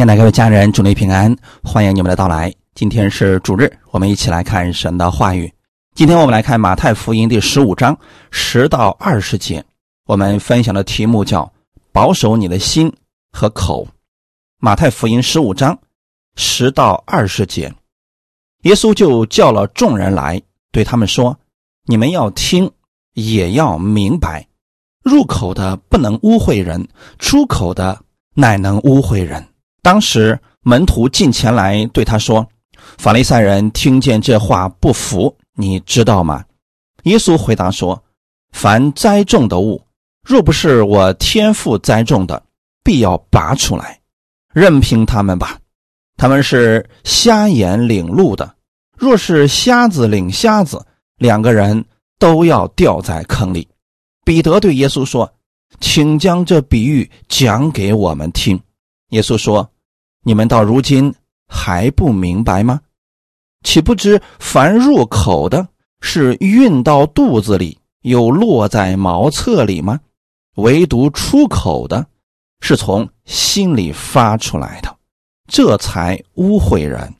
[0.00, 2.50] 亲爱的各位家人，祝你平安，欢迎你们的到来。
[2.74, 5.52] 今天是主日，我们一起来看神的话语。
[5.94, 7.94] 今天我们来看马太福音第十五章
[8.30, 9.62] 十到二十节，
[10.06, 11.52] 我们分享的题目叫
[11.92, 12.90] “保守你的心
[13.30, 13.86] 和口”。
[14.58, 15.78] 马太福音十五章
[16.34, 17.70] 十到二十节，
[18.62, 20.40] 耶稣就叫了众人来，
[20.72, 21.38] 对他们说
[21.84, 22.70] ：“你们要听，
[23.12, 24.48] 也要明白，
[25.04, 26.88] 入口的不能污秽人，
[27.18, 29.46] 出口的乃能污秽人。”
[29.82, 32.46] 当时门徒进前来对他说
[32.98, 36.44] ：“法利赛人听见这话不服，你知道吗？”
[37.04, 38.02] 耶稣回答说
[38.52, 39.82] ：“凡栽种的物，
[40.22, 42.42] 若不是我天父栽种的，
[42.84, 43.98] 必要拔出来。
[44.52, 45.58] 任凭他们吧。
[46.16, 48.54] 他们是瞎眼领路的，
[48.98, 50.84] 若是瞎子领瞎子，
[51.16, 51.82] 两个人
[52.18, 53.66] 都要掉在坑里。”
[54.22, 55.32] 彼得对耶稣说
[55.80, 58.60] ：“请将这比喻讲给我们听。”
[59.10, 59.70] 耶稣说
[60.24, 61.14] ：“你们到如今
[61.46, 62.80] 还不明白吗？
[63.62, 65.68] 岂不知凡入口的，
[66.00, 70.00] 是运到肚子里，又落在茅厕里吗？
[70.56, 72.06] 唯独出口的，
[72.60, 74.96] 是从心里发出来的，
[75.48, 77.14] 这才污秽人。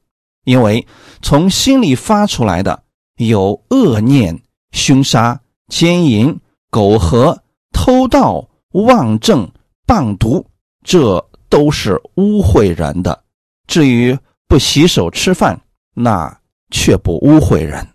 [0.44, 0.86] 因为
[1.20, 2.82] 从心里发出来的，
[3.16, 4.40] 有恶念、
[4.72, 9.50] 凶杀、奸淫、苟合、偷盗、妄政、
[9.86, 10.46] 谤毒，
[10.84, 13.22] 这。”都是污秽人的。
[13.66, 15.60] 至于不洗手吃饭，
[15.94, 16.34] 那
[16.70, 17.86] 却不污秽人。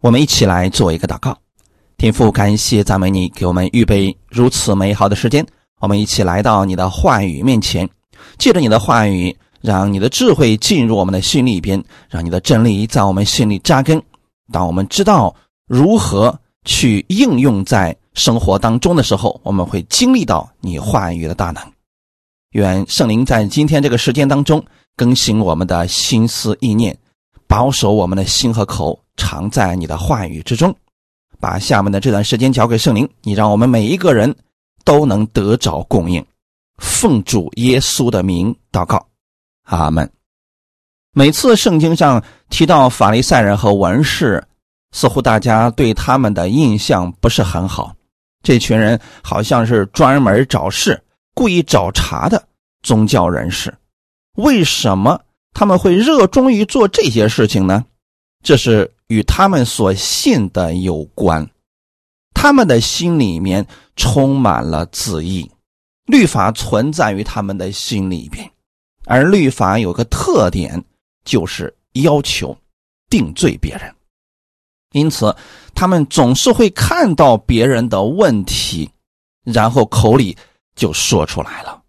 [0.00, 1.38] 我们一起来做一个祷告，
[1.96, 5.46] 天父，感谢赞美你，给我们预备如此美好的时间。
[5.80, 7.88] 我们一起来到你的话语面前，
[8.38, 14.02] 借着你的话语，让你的智慧进入我们的心里边，让你的真理在我们心里扎根。
[14.52, 15.34] 当我们知道
[15.66, 21.75] 如何去应用在生活当中的时候，我们会经历到你话语的大能。
[22.56, 24.64] 愿圣灵在今天这个时间当中
[24.96, 26.96] 更新我们的心思意念，
[27.46, 30.74] 保守我们的心和口，常在你的话语之中。
[31.38, 34.34] 把下面的这段时间交给圣灵，你让我们每一个人
[34.84, 36.24] 都能得着供应。
[36.78, 39.06] 奉主耶稣的名祷告，
[39.64, 40.10] 阿门。
[41.12, 44.42] 每次圣经上提到法利赛人和文士，
[44.92, 47.94] 似乎大家对他们的印象不是很好。
[48.42, 51.02] 这群人好像是专门找事。
[51.36, 52.48] 故意找茬的
[52.82, 53.76] 宗教人士，
[54.36, 55.20] 为什么
[55.52, 57.84] 他们会热衷于做这些事情呢？
[58.42, 61.46] 这是与他们所信的有关。
[62.32, 63.66] 他们的心里面
[63.96, 65.50] 充满了自义，
[66.06, 68.50] 律法存在于他们的心里边，
[69.04, 70.82] 而律法有个特点，
[71.26, 72.56] 就是要求
[73.10, 73.94] 定罪别人。
[74.92, 75.36] 因此，
[75.74, 78.90] 他们总是会看到别人的问题，
[79.44, 80.34] 然后口里。
[80.76, 81.82] 就说出来了，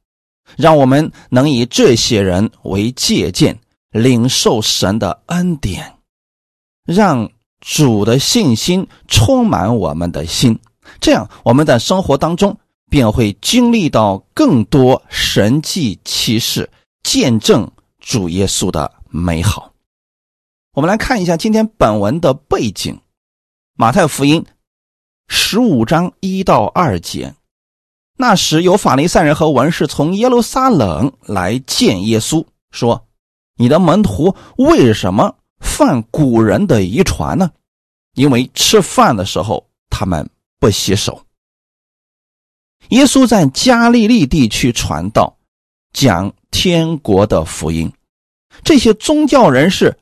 [0.55, 3.59] 让我们能以这些人为借鉴，
[3.91, 5.97] 领受神的恩典，
[6.85, 10.57] 让主的信心充满我们的心，
[11.01, 12.57] 这样我们在生活当中
[12.89, 16.69] 便会经历到更多神迹奇事，
[17.03, 19.73] 见证主耶稣的美好。
[20.73, 23.01] 我们来看一下今天本文的背景，
[23.75, 24.45] 马太福音
[25.27, 27.33] 十五章一到二节。
[28.19, 33.07] 那时有法利赛人和文士从耶路撒冷来见耶稣，说
[33.57, 37.51] ：“你的门徒为什么犯古人的遗传呢？
[38.15, 40.27] 因为吃饭的时候他们
[40.59, 41.21] 不洗手。”
[42.89, 45.37] 耶稣在加利利地区传道，
[45.93, 47.91] 讲天国的福音。
[48.63, 49.95] 这些宗教人士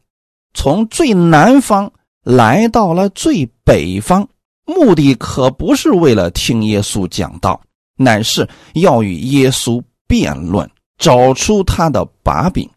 [0.53, 1.91] 从最南方
[2.23, 4.29] 来到了最北方，
[4.65, 7.59] 目的可不是为了听耶稣讲道。
[7.95, 12.69] 乃是要与耶稣辩论，找出他的把柄。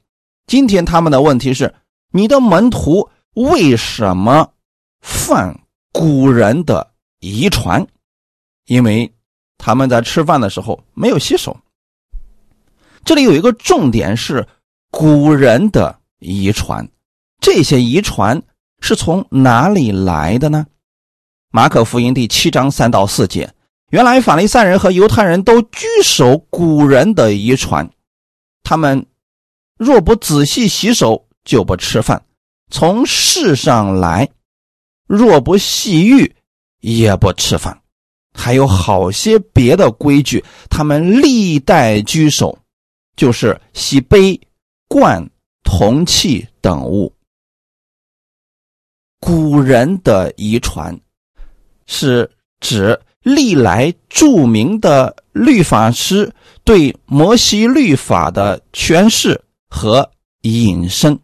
[0.47, 1.75] 今天他们的问题是：
[2.11, 4.53] 你的门徒为什么
[5.01, 5.61] 犯
[5.93, 7.87] 古人的遗传？
[8.67, 9.13] 因为
[9.57, 11.57] 他们在吃饭的时候没有洗手。
[13.05, 14.47] 这里有一个重点是
[14.91, 16.89] 古人的遗传，
[17.41, 18.43] 这些遗传
[18.81, 20.67] 是从哪里来的呢？
[21.51, 23.53] 马可福音第七章三到四节。
[23.91, 27.91] 原来法利赛人和犹太人都居守古人的遗传，
[28.63, 29.07] 他们
[29.79, 32.21] 若不仔细洗手，就不吃饭；
[32.71, 34.29] 从世上来，
[35.07, 36.37] 若不洗浴，
[36.81, 37.81] 也不吃饭。
[38.35, 42.59] 还有好些别的规矩，他们历代居守，
[43.17, 44.39] 就是洗杯、
[44.87, 45.27] 罐、
[45.65, 47.11] 铜器等物。
[49.19, 50.95] 古人的遗传
[51.87, 52.31] 是
[52.61, 53.01] 指。
[53.35, 56.33] 历来著名的律法师
[56.65, 60.11] 对摩西律法的诠释和
[60.43, 61.19] 引申，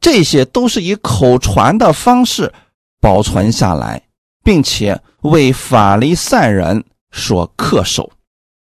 [0.00, 2.52] 这些都是以口传的方式
[3.00, 4.02] 保存下来，
[4.42, 8.10] 并且为法利赛人所恪守。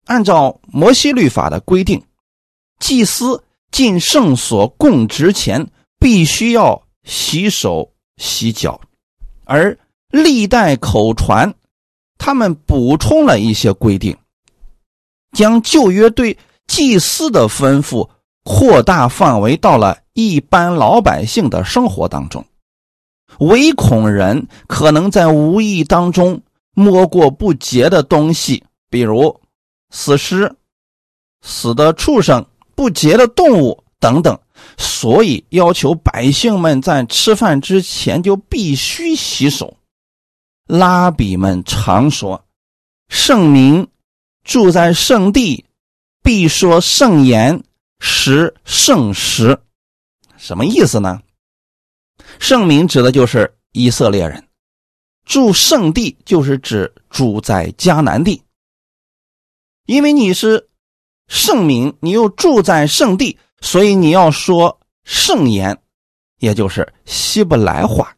[0.05, 2.03] 按照摩西律法的规定，
[2.79, 5.65] 祭司进圣所供职前
[5.97, 8.81] 必须要洗手洗脚，
[9.45, 9.77] 而
[10.13, 11.55] 历代口传，
[12.19, 14.15] 他们补充了一些规定。
[15.35, 16.37] 将旧约对
[16.67, 18.07] 祭司的吩咐
[18.43, 22.45] 扩大范围到了一般老百姓的生活当中，
[23.39, 26.39] 唯恐人可能在无意当中
[26.75, 29.41] 摸过不洁的东西，比如
[29.89, 30.55] 死尸、
[31.41, 32.45] 死的畜生、
[32.75, 34.39] 不洁的动物等等，
[34.77, 39.75] 所以要求百姓们在吃饭之前就必须洗手。
[40.65, 42.45] 拉比们常说
[43.09, 43.87] ：“圣明。”
[44.43, 45.65] 住在圣地，
[46.21, 47.63] 必说圣言，
[48.01, 49.57] 食圣食，
[50.35, 51.21] 什么意思呢？
[52.39, 54.45] 圣民指的就是以色列人，
[55.23, 58.43] 住圣地就是指住在迦南地。
[59.85, 60.67] 因为你是
[61.29, 65.81] 圣民，你又住在圣地，所以你要说圣言，
[66.39, 68.13] 也就是希伯来话。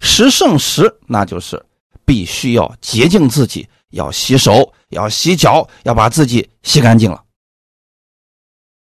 [0.00, 1.64] 十圣食，那就是
[2.04, 3.68] 必须要洁净自己。
[3.90, 7.24] 要洗手，要洗脚，要把自己洗干净了。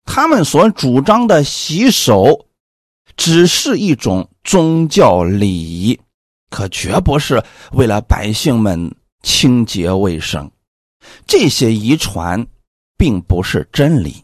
[0.03, 2.47] 他们所主张的洗手，
[3.15, 5.99] 只是一种宗教礼仪，
[6.49, 10.49] 可绝不是为了百姓们清洁卫生。
[11.27, 12.47] 这些遗传
[12.97, 14.23] 并不是真理，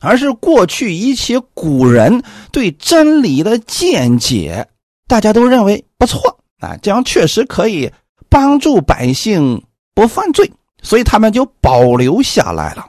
[0.00, 4.68] 而是过去一些古人对真理的见解。
[5.08, 7.92] 大家都认为不错啊，这样确实可以
[8.28, 9.60] 帮助百姓。
[9.94, 10.48] 不犯罪，
[10.80, 12.88] 所以他们就保留下来了，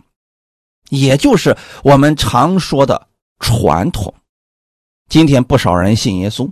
[0.89, 3.07] 也就是我们常说的
[3.39, 4.13] 传统。
[5.07, 6.48] 今天不少人信耶稣，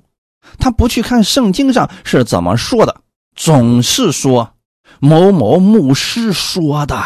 [0.57, 3.01] 他不去看圣经上是怎么说的，
[3.35, 4.51] 总是说
[4.99, 6.99] 某某牧师说的，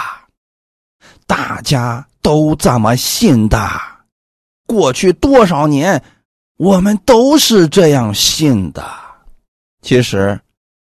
[1.28, 3.70] 大家都这么信的。
[4.66, 6.02] 过去多少年，
[6.62, 8.86] 我们都是这样信的。
[9.82, 10.40] 其实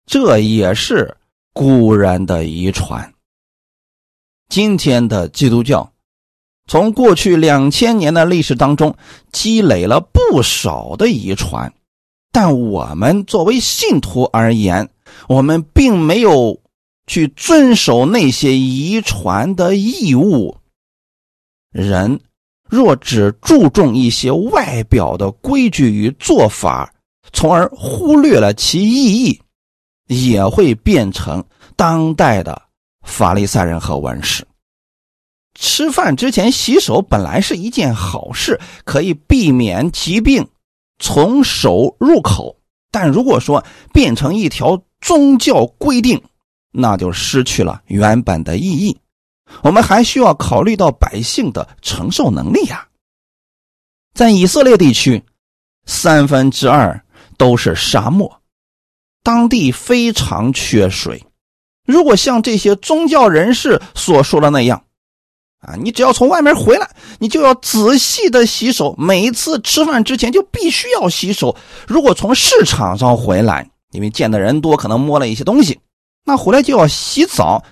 [0.08, 1.16] 这也是。
[1.54, 3.16] 古人的遗传。
[4.48, 5.92] 今天的基督教，
[6.68, 8.96] 从过去两千年的历史当中
[9.32, 11.74] 积累了不少的遗传，
[12.32, 14.92] 但我们作为信徒而言，
[15.28, 16.62] 我们并没有
[17.08, 20.58] 去遵守那些遗传的义务。
[21.72, 22.20] 人
[22.70, 26.94] 若只注重一些外表的规矩与做法，
[27.34, 29.42] 从而忽略了其意义。
[30.10, 31.44] 也会变成
[31.76, 32.62] 当代的
[33.02, 34.48] 法利赛人和文士。
[35.60, 40.48] 吃饭之前洗手本来是一件好事，可以避免疾病
[40.98, 42.58] 从手入口。
[42.90, 43.62] 但如果说
[43.92, 46.24] 变成一条宗教规定，
[46.72, 48.98] 那就失去了原本的意义。
[49.64, 52.88] 我们还需要考虑到百姓的承受能力呀。
[54.14, 55.24] 在以色列地区，
[55.86, 57.04] 三分之二
[57.38, 58.42] 都是沙漠。
[59.24, 61.24] 当地非常缺水，
[61.86, 64.84] 如果像这些宗教人士所说的那样，
[65.60, 66.90] 啊，你只要从外面回来，
[67.20, 71.56] 你就要仔细的洗手，每一次吃饭之前就必须要洗手。
[71.88, 75.80] 如果从市场上回来，因为见的人多，可能摸了一些东西，
[76.24, 77.64] 那回来就要洗澡。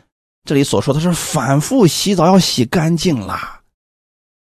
[0.45, 3.59] 这里所说的是反复洗澡，要洗干净啦，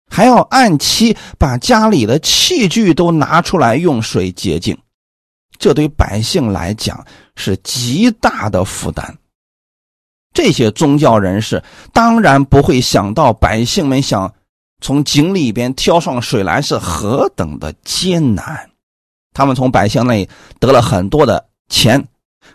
[0.10, 4.76] 还要按期把家里的器具都拿出来用水洁净。
[5.60, 9.18] 这对百姓来讲是极大的负担。
[10.34, 11.64] 这些宗教人士
[11.94, 14.34] 当然不会想到百姓们想
[14.82, 18.70] 从井里边挑上水来是何等的艰难。
[19.34, 22.06] 他们从百姓那里得了很多的钱，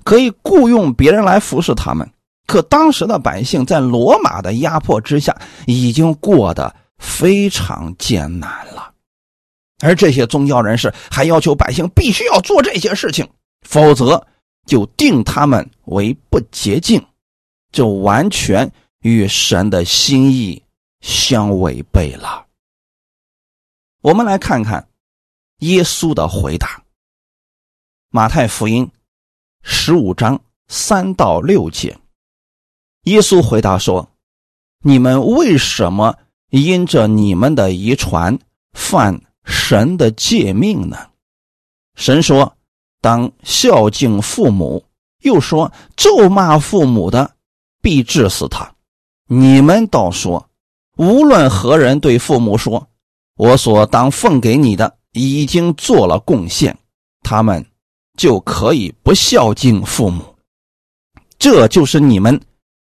[0.04, 2.10] 可以雇佣别人来服侍他们。
[2.50, 8.92] 可当时的百姓在罗马的压迫之下，已经过得非常艰难了。
[9.84, 13.30] 而这些宗教人士还要求百姓必须要做这些事情，
[13.62, 14.26] 否则
[14.66, 17.00] 就定他们为不洁净，
[17.70, 18.68] 就完全
[19.02, 20.60] 与神的心意
[21.02, 22.46] 相违背了。
[24.02, 24.88] 我们来看看
[25.60, 26.66] 耶稣的回答，
[28.10, 28.84] 《马太福音》
[29.62, 31.96] 十五章三到六节，
[33.04, 34.08] 耶稣回答说
[34.84, 36.16] ：“你们为什么
[36.50, 38.38] 因着你们的遗传
[38.72, 40.96] 犯？”神的诫命呢？
[41.96, 42.56] 神说
[43.00, 44.84] ：“当孝敬父母。”
[45.22, 47.32] 又说：“咒骂父母的，
[47.82, 48.74] 必治死他。”
[49.26, 50.48] 你们倒说，
[50.96, 52.88] 无论何人对父母说
[53.36, 56.78] ：“我所当奉给你的已经做了贡献”，
[57.22, 57.64] 他们
[58.16, 60.22] 就可以不孝敬父母。
[61.38, 62.40] 这就是你们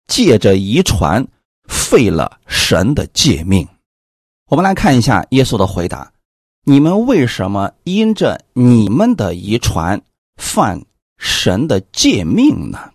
[0.08, 1.28] 借着遗传
[1.68, 3.68] 废了神的诫命。
[4.48, 6.12] 我们来看一下耶稣的回答：
[6.66, 10.02] 你们为什么因着你们的遗传
[10.38, 10.86] 犯
[11.18, 12.92] 神的诫命呢？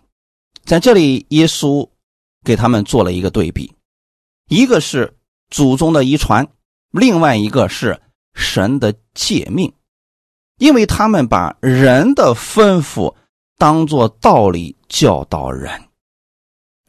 [0.65, 1.89] 在这里，耶稣。
[2.41, 3.75] 给他们做了一个对比，
[4.47, 5.13] 一个是
[5.49, 6.47] 祖宗的遗传，
[6.89, 8.01] 另外一个是
[8.33, 9.73] 神的诫命，
[10.57, 13.13] 因为他们把人的吩咐
[13.57, 15.88] 当做道理教导人，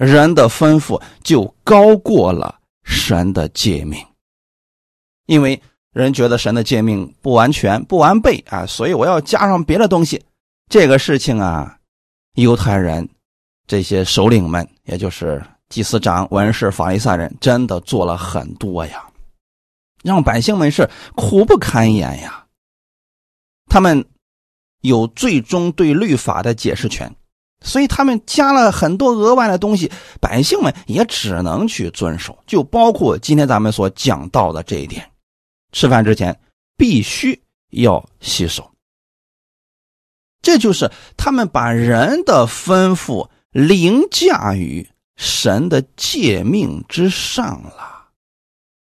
[0.00, 4.02] 人的吩咐就高过了神的诫命，
[5.26, 5.60] 因为
[5.92, 10.24] 人觉得神的诫命不完全、不完备啊，所以我要加上别的东西。
[10.70, 11.76] 这个事情啊，
[12.36, 13.06] 犹太人。
[13.66, 19.06] 这些首领们，也就是祭司长、文士、法利赛人，真的做了很多呀，
[20.02, 22.46] 让百姓们是苦不堪言呀。
[23.66, 24.02] 他们
[24.80, 27.14] 有最终对律法的解释权，
[27.62, 29.90] 所以他们加了很多额外的东西，
[30.20, 32.38] 百姓们也只能去遵守。
[32.46, 35.10] 就包括今天咱们所讲到的这一点：
[35.72, 36.38] 吃饭之前
[36.76, 37.40] 必须
[37.70, 38.70] 要洗手。
[40.42, 43.28] 这就是他们把人的吩咐。
[43.52, 48.06] 凌驾于神的诫命之上了。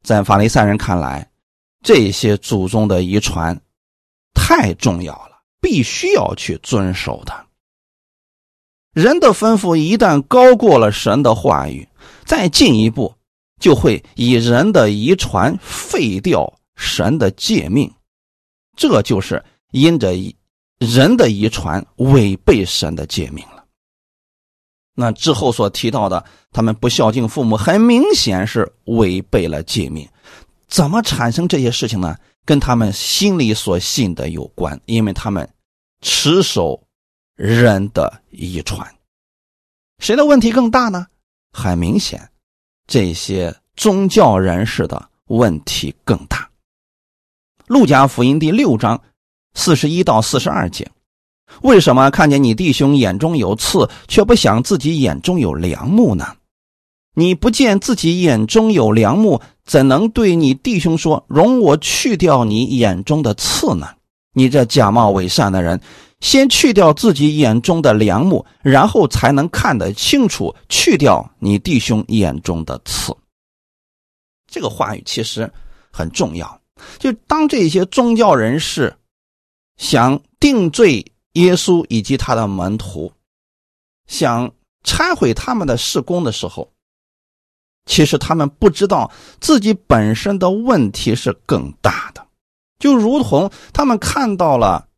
[0.03, 1.31] 在法利赛人看来，
[1.81, 3.57] 这些祖宗的遗传
[4.33, 7.45] 太重要了，必须要去遵守的。
[9.00, 11.88] 人的吩咐一旦高过了神的话语，
[12.25, 13.13] 再进一步
[13.60, 17.89] 就会以人的遗传废掉神的诫命，
[18.75, 19.41] 这就是
[19.72, 20.13] 因着
[20.79, 23.63] 人的遗传违背神的诫命了。
[24.96, 30.06] 那之后所提到的，他们不孝敬父母，很明显是违背了诫命。
[30.68, 32.18] 怎么产生这些事情呢？
[32.46, 35.48] 跟他们心里所信的有关，因为他们
[36.01, 36.82] 持守
[37.39, 38.86] 人的遗传。
[40.00, 41.08] 谁的问题更大呢？
[41.53, 42.29] 很明显，
[42.86, 46.50] 这些宗教人士的问题更大。
[47.65, 49.01] 路加福音第六章
[49.53, 50.91] 四十一到四十二节。
[51.62, 56.36] 为什么看见你弟兄眼中有刺，却不想自己眼中有梁木呢？
[57.15, 63.88] 你不见自己眼中有梁木，怎能对你弟兄说：“容我去掉你眼中的刺呢？”
[64.36, 65.81] 你这假冒伪善的人，
[66.19, 73.15] 先去掉自己眼中的梁木，然后才能看得清楚，去掉你弟兄眼中的刺。
[74.47, 75.51] 这个话语其实
[75.91, 76.59] 很重要，
[76.97, 78.95] 就当这些宗教人士
[79.77, 81.05] 想定罪。
[81.33, 83.13] 耶稣以及他的门徒
[84.07, 84.51] 想
[84.83, 86.73] 拆毁他们的事工的时候，
[87.85, 89.09] 其实他们不知道
[89.39, 92.27] 自己本身的问题是更大的。
[92.79, 94.88] 就如同他们看到了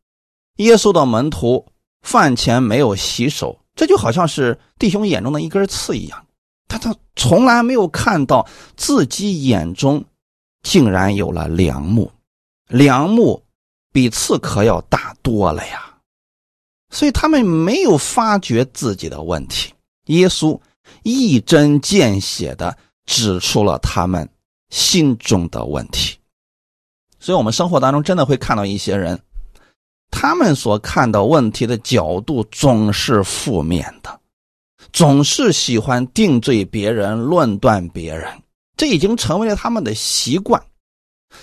[0.62, 1.66] 耶稣的门徒
[2.02, 6.26] 饭前没有洗手，这就好像是弟兄眼中的一根刺一样。
[6.68, 10.04] 他他从来没有看到自己眼中
[10.62, 12.10] 竟然有了梁木，
[12.68, 13.42] 梁木
[13.92, 15.98] 比刺可要大多了呀。
[16.90, 19.72] 所以他们没有发觉自己的问题，
[20.06, 20.58] 耶稣
[21.02, 22.76] 一针见血的
[23.06, 24.28] 指出了他们
[24.70, 26.18] 心中的问题。
[27.18, 29.22] 所以，我们生活当中真的会看到一些人，
[30.12, 34.20] 他们所看到问题的角度总是负面的，
[34.92, 38.30] 总是喜欢定罪别人、论断别人，
[38.76, 40.62] 这已经成为了他们的习惯，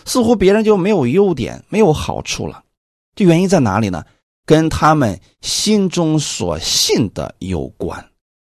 [0.05, 2.63] 似乎别人就没有优点、没有好处了。
[3.15, 4.05] 这原因在哪里呢？
[4.45, 8.03] 跟他们心中所信的有关，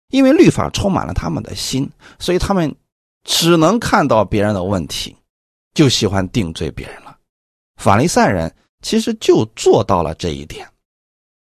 [0.09, 2.73] 因为律法充满了他们的心，所以他们
[3.25, 5.15] 只能看到别人的问题，
[5.75, 7.15] 就喜欢定罪别人了。
[7.77, 8.51] 法利赛人
[8.83, 10.69] 其实就做到了这一点，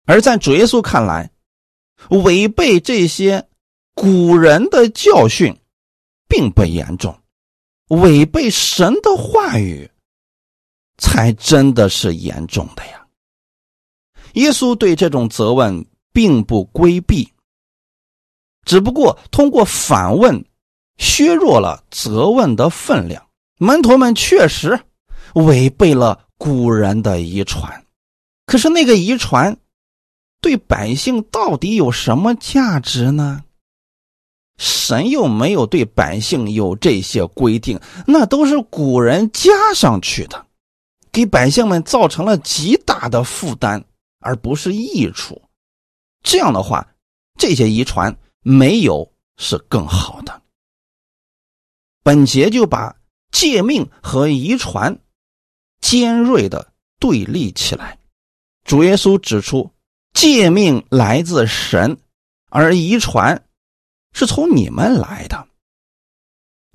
[0.05, 1.29] 而在主耶稣看来，
[2.09, 3.47] 违背这些
[3.93, 5.55] 古人的教训
[6.27, 7.15] 并不严重，
[7.89, 9.87] 违背神的话语
[10.97, 13.05] 才真的是严重的呀。
[14.33, 17.31] 耶稣对这种责问并不规避，
[18.65, 20.43] 只不过通过反问
[20.97, 23.23] 削弱了责问的分量。
[23.59, 24.79] 门徒们确实
[25.35, 27.85] 违背了古人的遗传，
[28.45, 29.57] 可是那个遗传
[30.41, 33.45] 对百姓到底有什么价值呢？
[34.57, 40.45] 神又没有对百姓有这些规定，那都是古人加上去的，
[41.13, 43.81] 给百姓们造成了极大的负担。
[44.19, 45.41] 而不是益处，
[46.23, 46.85] 这样的话，
[47.37, 50.41] 这些遗传没有是更好的。
[52.03, 52.93] 本节就把
[53.31, 54.97] 诫命和遗传
[55.83, 57.99] 尖锐的对立起来。
[58.63, 59.69] 主耶稣指出，
[60.13, 61.97] 诫命来自神，
[62.49, 63.45] 而遗传
[64.13, 65.45] 是从你们来的。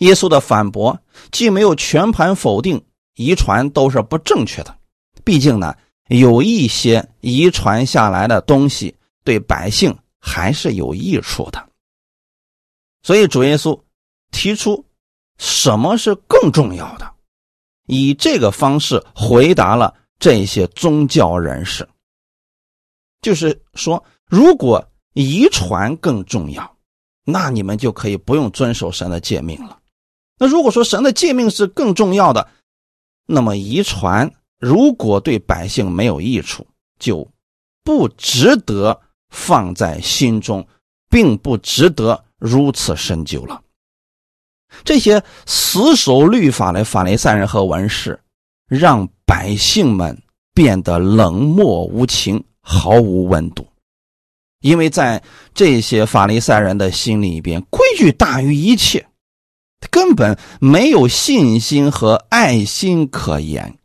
[0.01, 1.01] 耶稣的反驳
[1.33, 2.85] 既没有全盘否定
[3.15, 4.79] 遗传都是不正确的，
[5.25, 5.75] 毕竟呢，
[6.09, 11.69] 有一些遗传下来的东西对百姓还是有益处的。
[13.03, 13.81] 所以主耶稣
[14.31, 14.85] 提出
[15.39, 17.15] 什么是更重要的，
[17.89, 21.89] 以这个方式回答了这些宗教人士，
[23.21, 26.77] 就是说，如果遗传更重要，
[27.25, 29.79] 那你们就可以不用遵守神的诫命了。
[30.39, 32.49] 那如果说神的诫命是更重要的，
[33.27, 36.67] 那么遗传如果对百姓没有益处，
[36.99, 37.27] 就
[37.83, 40.67] 不值得放在心中，
[41.09, 43.63] 并不值得如此深究了。
[44.85, 48.19] 这些死守律法的法利赛人和文士，
[48.69, 50.17] 让百姓们
[50.55, 53.67] 变得冷漠无情，毫无温度，
[54.61, 55.23] 因为在
[55.55, 59.05] 这些法利赛人的心里边，规矩大于一切。
[59.91, 63.79] 根本没有信心和爱心可言，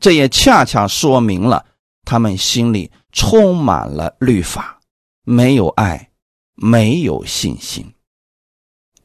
[0.00, 1.64] 这也恰恰说明了
[2.04, 4.80] 他们心里充满了律法，
[5.24, 6.08] 没有爱，
[6.54, 7.84] 没有信心。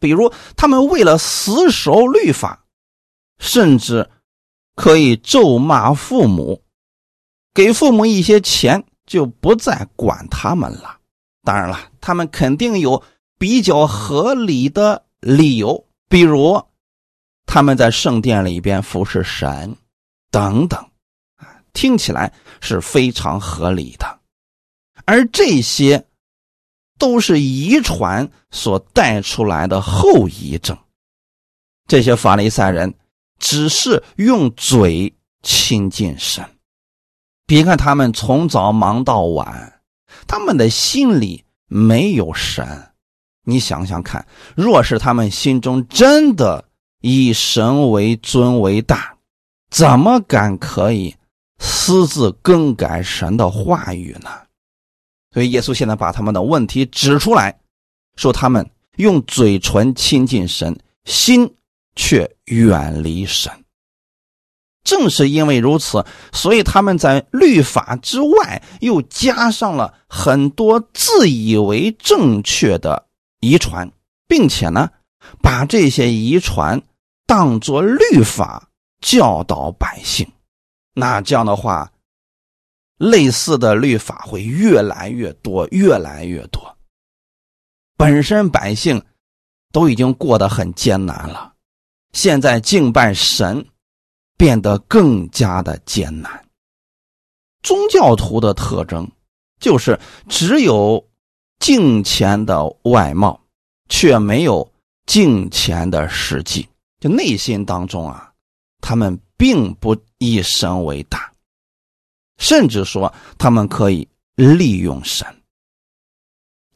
[0.01, 2.65] 比如，他们为了死守律法，
[3.37, 4.09] 甚至
[4.75, 6.63] 可以咒骂父母，
[7.53, 10.97] 给父母一些钱，就不再管他们了。
[11.43, 13.03] 当然了，他们肯定有
[13.37, 15.87] 比较合理的理由。
[16.09, 16.61] 比如，
[17.45, 19.75] 他们在圣殿里边服侍神，
[20.31, 20.83] 等等，
[21.73, 24.19] 听起来是非常合理的。
[25.05, 26.05] 而这些
[27.01, 30.77] 都是遗传所带出来的后遗症。
[31.87, 32.93] 这些法利赛人
[33.39, 36.45] 只是用嘴亲近神，
[37.47, 39.81] 别看他们从早忙到晚，
[40.27, 42.89] 他们的心里没有神。
[43.45, 46.63] 你想想看，若是他们心中真的
[47.01, 49.17] 以神为尊为大，
[49.71, 51.15] 怎么敢可以
[51.57, 54.29] 私自更改神的话语呢？
[55.33, 57.59] 所以耶稣现在把他们的问题指出来，
[58.15, 61.55] 说他们用嘴唇亲近神，心
[61.95, 63.51] 却远离神。
[64.83, 73.07] 正是因为如此，所以他们在律法之外又加上了很多自以为正确的。
[73.43, 73.91] 遗传，
[74.27, 74.89] 并且呢，
[75.41, 76.79] 把这些遗传
[77.25, 80.27] 当作律法教导百姓，
[80.93, 81.91] 那这样的话，
[83.01, 86.77] 类似的律法会越来越多，越来越多。
[87.97, 89.03] 本身百姓
[89.71, 91.53] 都已经过得很艰难了，
[92.13, 93.65] 现在敬拜神
[94.37, 96.45] 变得更加的艰难。
[97.63, 99.09] 宗教徒的特征
[99.59, 101.05] 就是只有。
[101.61, 103.39] 敬钱的外貌，
[103.87, 104.67] 却没有
[105.05, 106.67] 敬钱的实际。
[106.99, 108.33] 就内心当中啊，
[108.81, 111.30] 他们并不以神为大，
[112.41, 115.25] 甚至说他们可以利用神。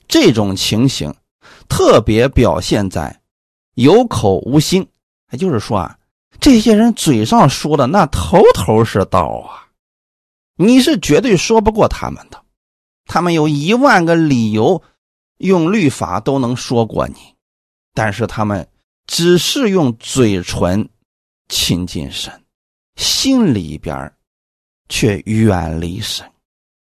[0.08, 1.12] 这种情形
[1.68, 3.20] 特别表现在
[3.74, 4.88] 有口无心，
[5.32, 5.98] 也就是说啊，
[6.40, 9.68] 这些人嘴上说的那头头是道啊，
[10.56, 12.40] 你是绝对说不过他们的。
[13.06, 14.84] 他们有一万个理由，
[15.38, 17.16] 用律法都能说过你，
[17.96, 18.68] 但是他们
[19.08, 20.88] 只是用嘴唇
[21.50, 22.46] 亲近神，
[22.96, 24.15] 心里边
[24.90, 26.26] 却远离神。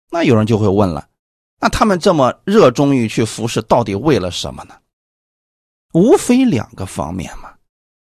[0.10, 1.08] 那有人就会问了：
[1.60, 4.76] 那他们这么热衷于去服侍，到底为了什么呢？
[5.94, 7.54] 无非两个方面嘛，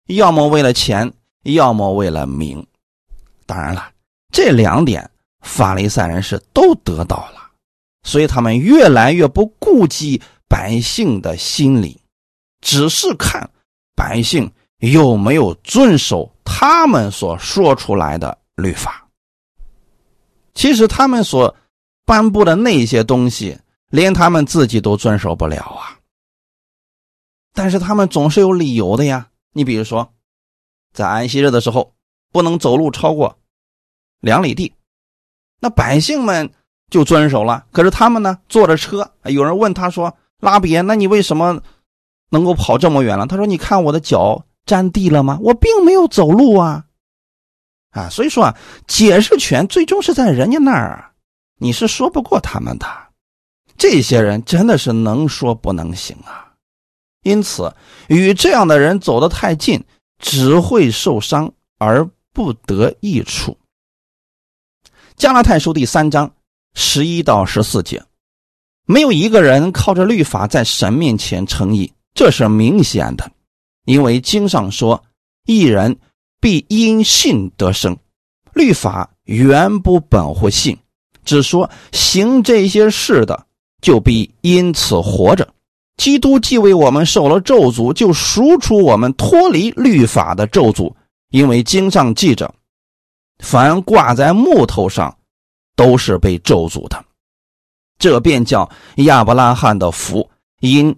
[0.07, 1.11] 要么为了钱，
[1.43, 2.65] 要么为了名。
[3.45, 3.91] 当然了，
[4.31, 5.09] 这两点
[5.41, 7.51] 法利赛人是都得到了。
[8.03, 12.01] 所以他们越来越不顾及百姓的心理，
[12.61, 13.47] 只是看
[13.95, 19.07] 百姓有没有遵守他们所说出来的律法。
[20.53, 21.55] 其实他们所
[22.05, 23.57] 颁布的那些东西，
[23.89, 25.99] 连他们自己都遵守不了啊。
[27.53, 29.29] 但是他们总是有理由的呀。
[29.53, 30.13] 你比如说，
[30.93, 31.93] 在安息日的时候，
[32.31, 33.37] 不能走路超过
[34.19, 34.73] 两里地，
[35.59, 36.51] 那百姓们。
[36.91, 38.37] 就遵守了，可是他们呢？
[38.49, 41.61] 坐着车，有人问他说：“拉比，那你为什么
[42.31, 45.39] 能够跑这么远了？”他说：“你看我的脚沾地了吗？
[45.41, 46.87] 我并没有走路啊！”
[47.91, 51.11] 啊，所以说啊，解释权最终是在人家那儿，
[51.59, 52.87] 你是说不过他们的。
[53.77, 56.53] 这些人真的是能说不能行啊！
[57.23, 57.73] 因此，
[58.07, 59.83] 与这样的人走得太近，
[60.19, 63.57] 只会受伤而不得益处。
[65.15, 66.31] 加拉太书第三章
[66.73, 68.03] 十一到十四节，
[68.85, 73.31] 没有一个人靠着律法在神面前称义，这是明显的，
[73.85, 75.03] 因为经上说
[75.45, 75.99] ：“一人
[76.41, 77.97] 必因信得生。”
[78.53, 80.77] 律法原不本乎信，
[81.23, 83.45] 只说行这些事的
[83.81, 85.47] 就必因此活着。
[85.95, 90.93] 基督既为我们受了咒诅，就赎出我们脱离律法的咒诅，
[91.29, 92.53] 因为经上记着。
[93.39, 95.15] 凡挂在木头上，
[95.75, 97.05] 都是被咒诅的。
[97.99, 100.95] 这便叫亚伯拉罕的福，因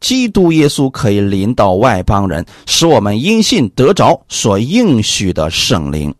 [0.00, 6.14] 基督耶稣可以临到外邦人，使我们因信得着所应许的圣灵。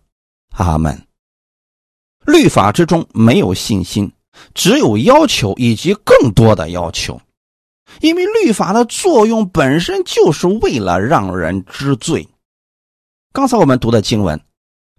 [0.53, 1.03] 阿门。
[2.27, 4.13] 律法之中没有信心，
[4.55, 7.21] 只有要求以及更多的要求，
[8.01, 12.29] 因为律法的作用本身就是为了让人知罪。
[13.33, 14.41] 刚才我们读的经文。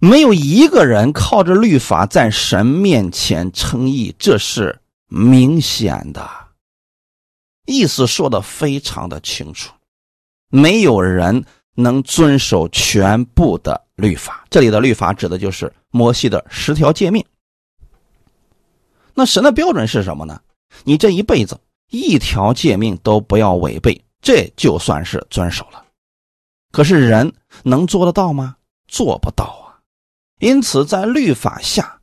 [0.03, 4.75] 没有一个人靠着律法在神面前称义，这是
[5.07, 6.27] 明显的，
[7.71, 9.73] 意思说的非常的清楚。
[10.49, 17.25] 没有人能遵守全部的律法，这里的律法指的就是摩西的十条诫命。
[19.13, 20.41] 那神的标准是什么呢？
[20.83, 25.85] 你这一辈子一条诫命都不要违背，这就算是遵守了。
[26.71, 28.55] 可是人能做得到吗？
[28.87, 29.79] 做不到啊。
[30.39, 31.99] 因此，在律法下，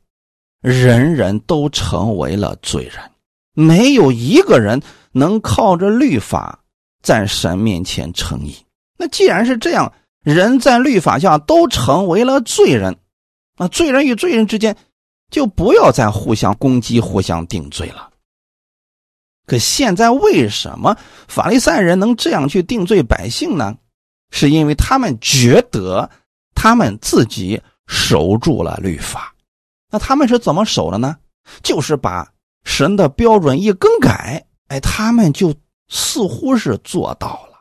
[0.61, 3.11] 人人都成为了罪人，
[3.53, 6.59] 没有一个人能靠着律法
[7.01, 8.55] 在神面前称义。
[8.97, 9.91] 那既然是这样，
[10.23, 12.97] 人在律法下都成为了罪人，
[13.57, 14.75] 那罪人与罪人之间
[15.29, 18.09] 就不要再互相攻击、互相定罪了。
[19.45, 23.75] 可现在为什么法利赛人能这样去定罪百姓呢？
[24.31, 26.09] 是因为他们觉得
[26.53, 27.61] 他们自己。
[27.91, 29.33] 守住了律法，
[29.89, 31.17] 那他们是怎么守的呢？
[31.63, 32.31] 就是把
[32.63, 35.53] 神的标准一更改，哎，他们就
[35.89, 37.59] 似乎是做到了。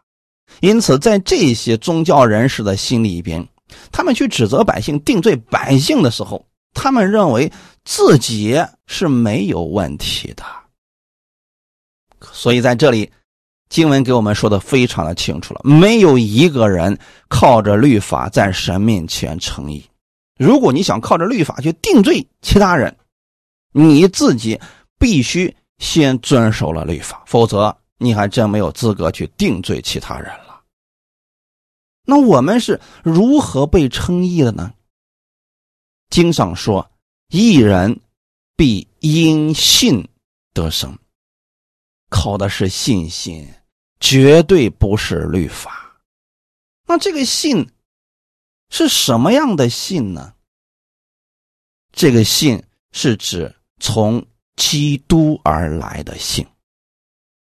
[0.61, 3.47] 因此，在这些宗教人士的心里边，
[3.93, 7.53] 他们去指责百姓、定罪百姓的时候，他们认为
[7.85, 10.45] 自己是没有问题的。
[12.33, 13.11] 所以，在这里，
[13.69, 19.85] 经文给我们说的非常的清楚了：没有一个人靠着律法在神面前称义。
[20.39, 22.97] 如果你想靠着律法去定罪其他人，
[23.73, 24.59] 你自己
[24.99, 30.63] 必须先遵守了律法，否则你还真没有资格去定罪其他人了。
[32.05, 34.73] 那我们是如何被称义的呢？
[36.11, 36.91] 经上说
[37.29, 38.01] ：“一人
[38.57, 40.09] 必因信
[40.53, 40.99] 得生。”
[42.11, 43.49] 靠的是信心，
[44.01, 46.01] 绝对不是律法。
[46.87, 47.69] 那这个信。
[48.71, 50.35] 是什么样的信呢？
[51.91, 52.63] 这个信
[52.93, 54.27] 是指从
[54.59, 56.47] 基督而来的信。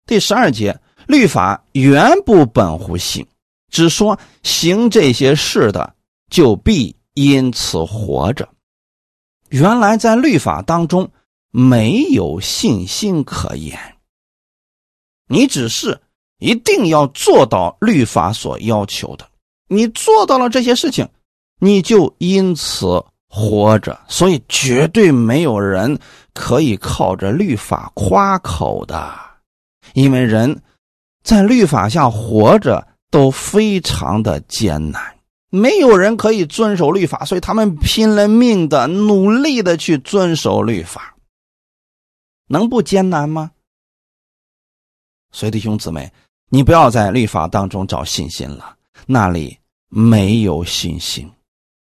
[0.06, 3.26] 第十二节，律法原不本乎信，
[3.72, 5.96] 只说行这些事的
[6.30, 8.48] 就必因此活着。
[9.50, 11.10] 原来在律法当中
[11.50, 13.80] 没有信心可言，
[15.28, 16.00] 你只是
[16.38, 19.28] 一定要做到律法所要求的。
[19.70, 21.10] 你做到了这些事情，
[21.60, 24.00] 你就因此活着。
[24.08, 26.00] 所以，绝对没有人
[26.38, 29.12] 可以靠着律法夸口的，
[29.94, 30.62] 因为人
[31.24, 35.18] 在律法下活着都非常的艰难。
[35.50, 41.16] 没有人可以遵守律法，所以他们拼了命的、努力的去遵守律法，
[42.48, 43.52] 能不艰难吗？
[45.32, 46.12] 所以，弟兄姊妹，
[46.50, 48.76] 你不要在律法当中找信心了。
[49.06, 49.58] 那里
[49.90, 51.32] 没有信心，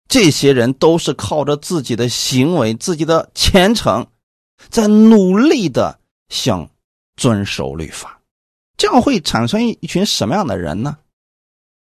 [0.10, 4.06] 这些人都是靠着自己的行为、自己的虔诚，
[4.70, 6.70] 在努力的想
[7.16, 8.20] 遵守律法。
[8.78, 10.98] 这样会产生一群什么样的人呢？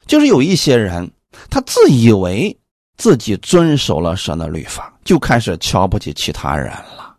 [0.05, 1.11] 就是有一些人，
[1.49, 2.55] 他自以为
[2.95, 7.17] 自己遵守了神的律法，就开始瞧不起其他人了。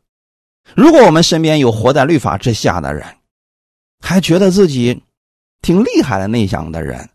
[0.74, 3.04] 如果我们身边有活在律法之下的人，
[4.00, 5.02] 还觉得自己
[5.62, 7.08] 挺厉害的那向的人。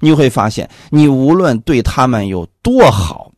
[0.00, 3.32] 你会发现，你无论对他们有多好，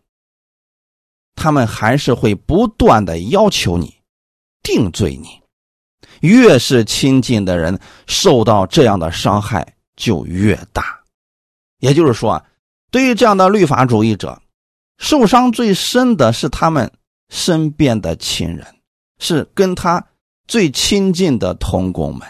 [1.34, 3.94] 他们还是会不断的要求你
[4.62, 5.40] 定罪你。
[6.20, 11.00] 越是亲近的人，受到这样的伤害就越大。
[11.78, 12.44] 也就是说啊，
[12.90, 14.40] 对于这样的律法主义者，
[14.98, 16.92] 受伤最深的是他们
[17.30, 18.66] 身边的亲人，
[19.18, 20.06] 是跟他
[20.46, 22.28] 最亲近的同工们。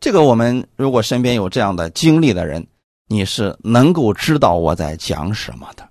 [0.00, 2.66] 这个我们如果身边有这样的经历的人，
[3.08, 5.85] 你是能够知道我在讲什么的。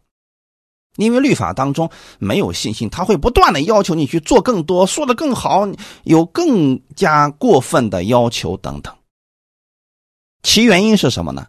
[0.97, 5.67] 因为律法当中没有信心，他会不断的要求你去做更多，说的更好，
[6.03, 8.93] 有更加过分的要求等等。
[10.41, 11.47] 其原因是什么呢？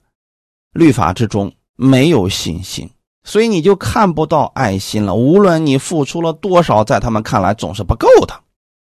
[0.72, 2.90] 律法之中没有信心，
[3.24, 5.14] 所以你就看不到爱心了。
[5.14, 8.34] 无论你付出了多少，在他们看来总是不够的，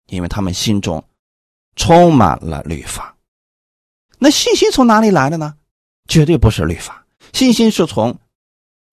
[0.09, 1.05] 因为他们心中
[1.77, 3.15] 充满了律法。
[4.19, 5.55] 那信心从哪里来的呢？
[6.09, 8.17] 绝对不是律法，信心是从。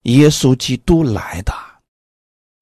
[0.02, 1.52] 耶稣基督来的，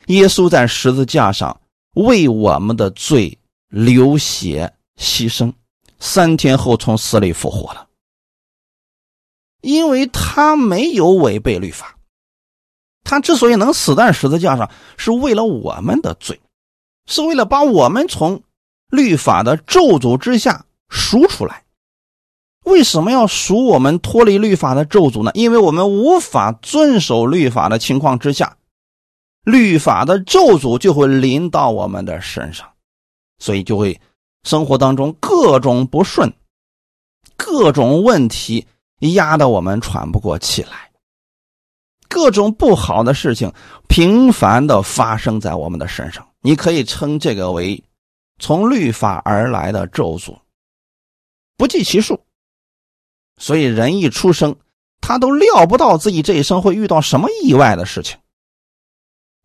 [0.06, 1.60] 耶稣在十字架上
[1.94, 5.52] 为我们的罪流血牺牲，
[5.98, 7.88] 三天后从死里复活了。
[9.62, 11.98] 因为他没有违背律法，
[13.04, 16.40] 他之所以能死在十字架上，是为了我们的罪，
[17.06, 18.42] 是为了把我们从
[18.88, 21.64] 律法的咒诅之下赎出来。
[22.64, 25.30] 为什么要赎我们脱离律法的咒诅呢？
[25.34, 28.56] 因为我们无法遵守律法的情况之下，
[29.44, 32.70] 律法的咒诅就会临到我们的身上，
[33.38, 33.98] 所以就会
[34.44, 36.32] 生活当中各种不顺、
[37.36, 38.66] 各种问题
[39.14, 40.90] 压得我们喘不过气来，
[42.08, 43.50] 各种不好的事情
[43.88, 46.26] 频繁的发生在我们的身上。
[46.42, 47.82] 你可以称这个为
[48.38, 50.36] 从律法而来的咒诅，
[51.56, 52.20] 不计其数。
[53.40, 54.54] 所以人一出生，
[55.00, 58.18] 他都料不到自己这一生会遇到什么意外的事情。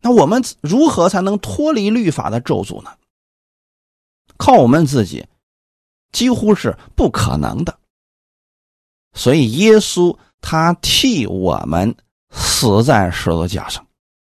[0.02, 2.90] 那我们如何才能脱离律法的咒诅呢？
[4.36, 5.26] 靠我们自己，
[6.12, 7.78] 几乎是不可能的。
[9.14, 11.96] 所以耶稣他替我们
[12.30, 13.86] 死在十字架上，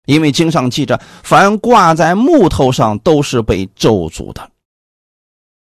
[0.04, 4.52] 因为经上记着，凡挂在木头上都是被咒诅的。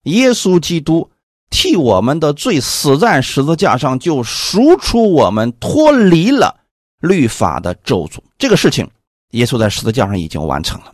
[0.03, 1.09] 耶稣基督。
[1.51, 6.57] 替我们的罪死在十字架上，就赎出我们，脱离了
[7.01, 8.19] 律法的咒诅。
[8.39, 8.91] 这个事情，
[9.31, 10.93] 耶稣在十字架上已经完成了。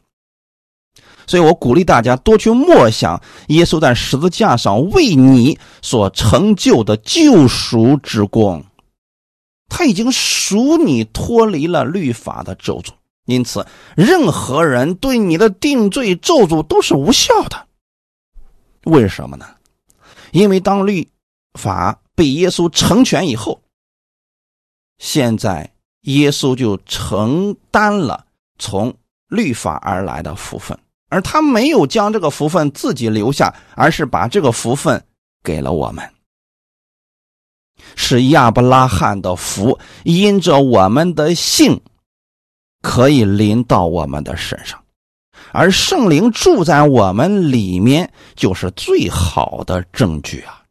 [1.26, 8.64] 所以我鼓励大家多去默想耶稣在十字架上为你所成就的救赎之功。
[9.68, 12.90] 他已经赎你脱离了律法的咒诅，
[13.26, 13.64] 因此
[13.96, 17.66] 任何人对你的定罪咒诅都是无效的。
[18.86, 19.46] 为什么呢？
[20.32, 21.08] 因为当律
[21.58, 23.60] 法被耶稣成全以后，
[24.98, 28.26] 现在耶稣就承担了
[28.58, 28.94] 从
[29.28, 35.04] 律法而来的福分，而他没有将这个福分自己留下，而是把这个福分
[35.42, 36.08] 给了我们，
[37.96, 41.80] 是亚伯拉罕的福，因着我们的信，
[42.82, 44.79] 可以临到我们的身上。
[45.52, 50.62] 而圣灵住在我们里面，就是最好的证据啊！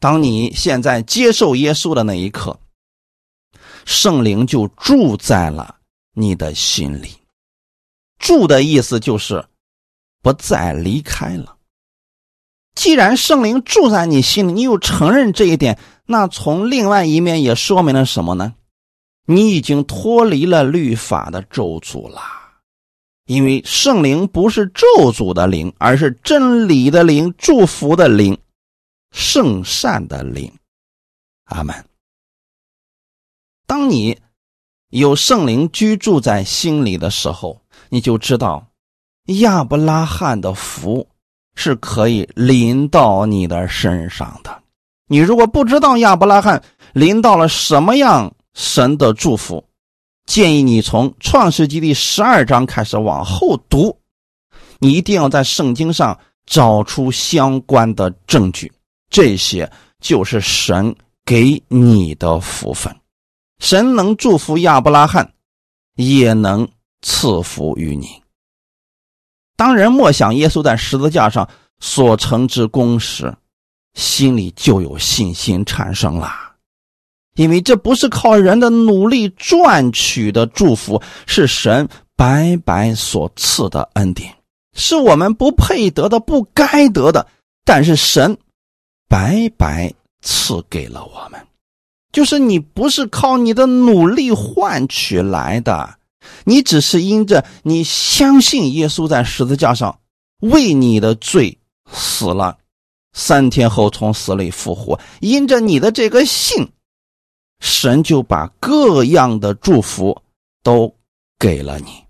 [0.00, 2.58] 当你现在接受耶稣的那一刻，
[3.84, 5.76] 圣灵就住在了
[6.14, 7.10] 你的心里。
[8.18, 9.44] 住的意思就是
[10.22, 11.56] 不再离开了。
[12.74, 18.54] 既然圣灵住在你心里，你又承认这一点，那从另外一面也说明了什么呢？
[19.26, 22.20] 你已经脱离了律法的咒诅了。
[23.26, 28.36] 因为圣灵不是咒诅的灵，而是真理的灵、祝福的灵、
[29.12, 30.52] 圣善的灵。
[31.44, 31.74] 阿门。
[33.66, 34.18] 当你
[34.90, 38.66] 有圣灵居住在心里的时候，你就知道
[39.40, 41.08] 亚伯拉罕的福
[41.54, 44.62] 是可以临到你的身上的。
[45.06, 49.64] 你如果不知道亚伯拉罕临到了什么样神的祝福，
[50.26, 53.98] 建议你从创世纪第十二章开始往后读，
[54.78, 58.72] 你一定要在圣经上找出相关的证据。
[59.10, 62.94] 这些就是神给你的福分。
[63.60, 65.32] 神能祝福亚伯拉罕，
[65.94, 66.66] 也能
[67.02, 68.08] 赐福于你。
[69.56, 73.32] 当人默想耶稣在十字架上所成之功时，
[73.94, 76.43] 心里就有信心产生了。
[77.34, 84.32] 因为这不是靠人的努力赚取的祝福，是神白白所赐的恩典，
[84.76, 87.26] 是我们不配得的、不该得的，
[87.64, 88.36] 但是神
[89.08, 89.92] 白白
[90.22, 91.40] 赐给了我们。
[92.12, 95.96] 就是你不是靠你的努力换取来的，
[96.44, 99.98] 你只是因着你相信耶稣在十字架上
[100.38, 101.58] 为你的罪
[101.90, 102.56] 死了，
[103.12, 106.68] 三天后从死里复活，因着你的这个信。
[107.60, 110.20] 神就把各样的祝福
[110.62, 110.94] 都
[111.38, 112.04] 给了你，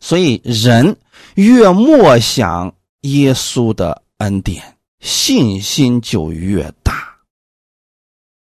[0.00, 0.96] 所以人
[1.34, 7.16] 越默想耶稣的恩典，信心就越大。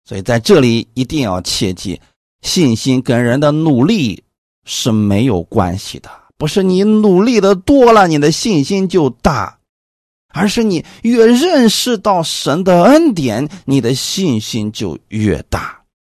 [0.06, 2.00] 所以在这里一定要切记，
[2.42, 4.24] 信心跟人的努力
[4.66, 9.60] 是没有关系的，不是你努力的多了，你的信心就大，
[10.30, 15.77] 而是你越认识到神的恩典，你的信心就越大。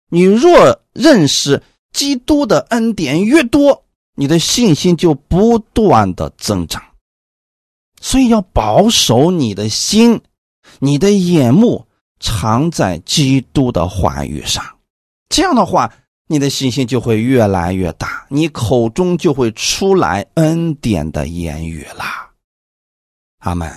[0.08, 6.82] 你若认识基督的恩典越多，你的信心就不断的增长。
[8.00, 10.20] 所以要保守你的心，
[10.78, 11.86] 你的眼目。
[12.20, 14.64] 常在基督的话语上，
[15.28, 15.94] 这样的话，
[16.26, 22.28] 你的信心就会越来越大，你口中就会出来恩典的言语啦。
[23.38, 23.72] 阿门。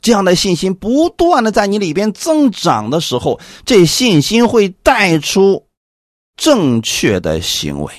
[0.00, 5.66] 这样的信心不断的在你里边增长的时候，这信心会带出
[6.40, 7.92] 正确的行为。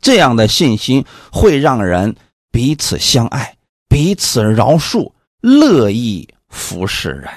[0.00, 2.16] 这样的信心会让人
[2.50, 3.56] 彼此相爱，
[3.88, 7.30] 彼此饶恕，乐意服侍人。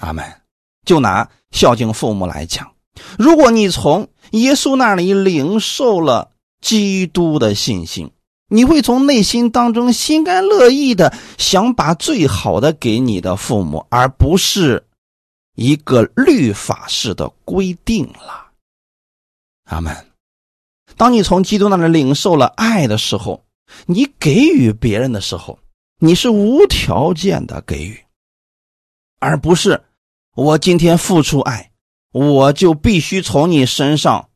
[0.00, 0.24] 阿门。
[0.86, 2.72] 就拿孝敬父母来讲，
[3.18, 6.30] 如果你从耶稣那里领受了
[6.62, 8.10] 基督的信心，
[8.48, 14.87] 你会从内心当中心甘乐意的想把最好的给你的父母，而不是
[15.58, 18.52] 一个律法式的规定了。
[19.64, 20.06] 阿门。
[20.96, 23.44] 当你从基督那里领受了爱的时候，
[23.86, 25.58] 你给予别人的时候，
[25.98, 28.04] 你是无条件的给予，
[29.18, 29.82] 而不是。
[30.36, 31.72] 我今天付出爱，
[32.12, 34.30] 我就必须从你身上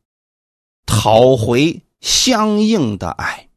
[0.85, 3.47] 讨回相应的爱。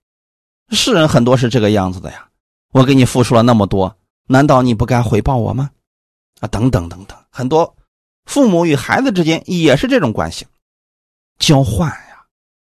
[0.70, 2.28] 世人很多是这个样子的呀。
[2.70, 3.98] 我给你付出了那么多，
[4.28, 5.72] 难道你不该回报我吗？
[6.38, 7.76] 啊，等等等等，很多
[8.24, 10.46] 父母与孩子之间也是这种关系，
[11.38, 12.24] 交换呀。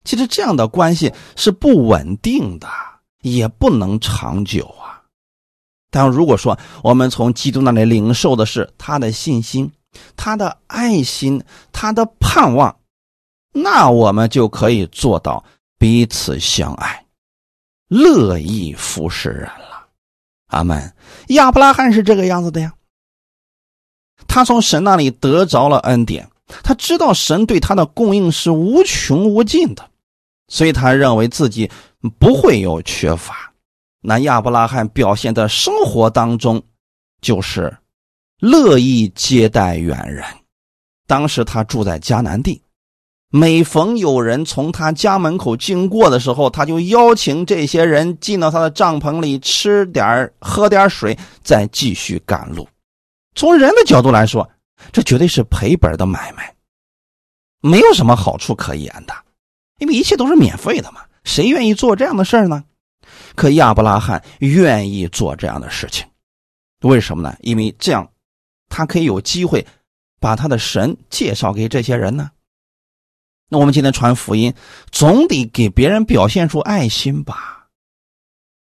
[0.03, 2.67] 其实这样的关系是不稳定的，
[3.21, 5.03] 也不能长久啊。
[5.91, 9.71] 但如果说我们从基督那里领受的是他的信心、
[10.17, 12.79] 他的爱心、他的盼望，
[13.53, 15.45] 那我们就可以做到
[15.77, 17.05] 彼此相爱、
[17.87, 19.89] 乐意服侍人了。
[20.47, 20.91] 阿门。
[21.27, 22.73] 亚伯拉罕是这个样子的呀，
[24.27, 26.29] 他从神那里得着了恩典，
[26.63, 29.83] 他知道神对他的供应是无穷无尽的，
[30.47, 31.69] 所以他认为自己
[32.19, 33.51] 不会有缺乏。
[34.01, 36.61] 那亚伯拉罕表现的生活当中，
[37.21, 37.75] 就是
[38.39, 40.23] 乐意接待远人。
[41.07, 42.61] 当时他住在迦南地，
[43.31, 52.67] 每逢有人从他家门口经过的时候，他就邀请这些人进到他的帐篷里吃点喝点水，再继续赶路。
[53.35, 54.49] 从人的角度来说，
[54.91, 56.55] 这绝对是赔本的买卖，
[57.61, 59.13] 没有什么好处可言的，
[59.79, 61.01] 因为一切都是免费的嘛。
[61.23, 62.63] 谁愿意做这样的事儿呢？
[63.35, 66.07] 可亚伯拉罕愿意做这样的事情，
[66.81, 67.35] 为什么呢？
[67.41, 68.09] 因为这样，
[68.69, 69.65] 他可以有机会
[70.19, 72.31] 把他的神介绍给这些人呢。
[73.49, 74.53] 那我们今天传福音，
[74.91, 77.67] 总得给别人表现出爱心吧？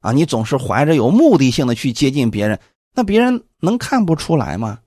[0.02, 2.60] 啊，你总是怀着有目的性的去接近别人，
[2.98, 4.80] 那别人能看不出来吗？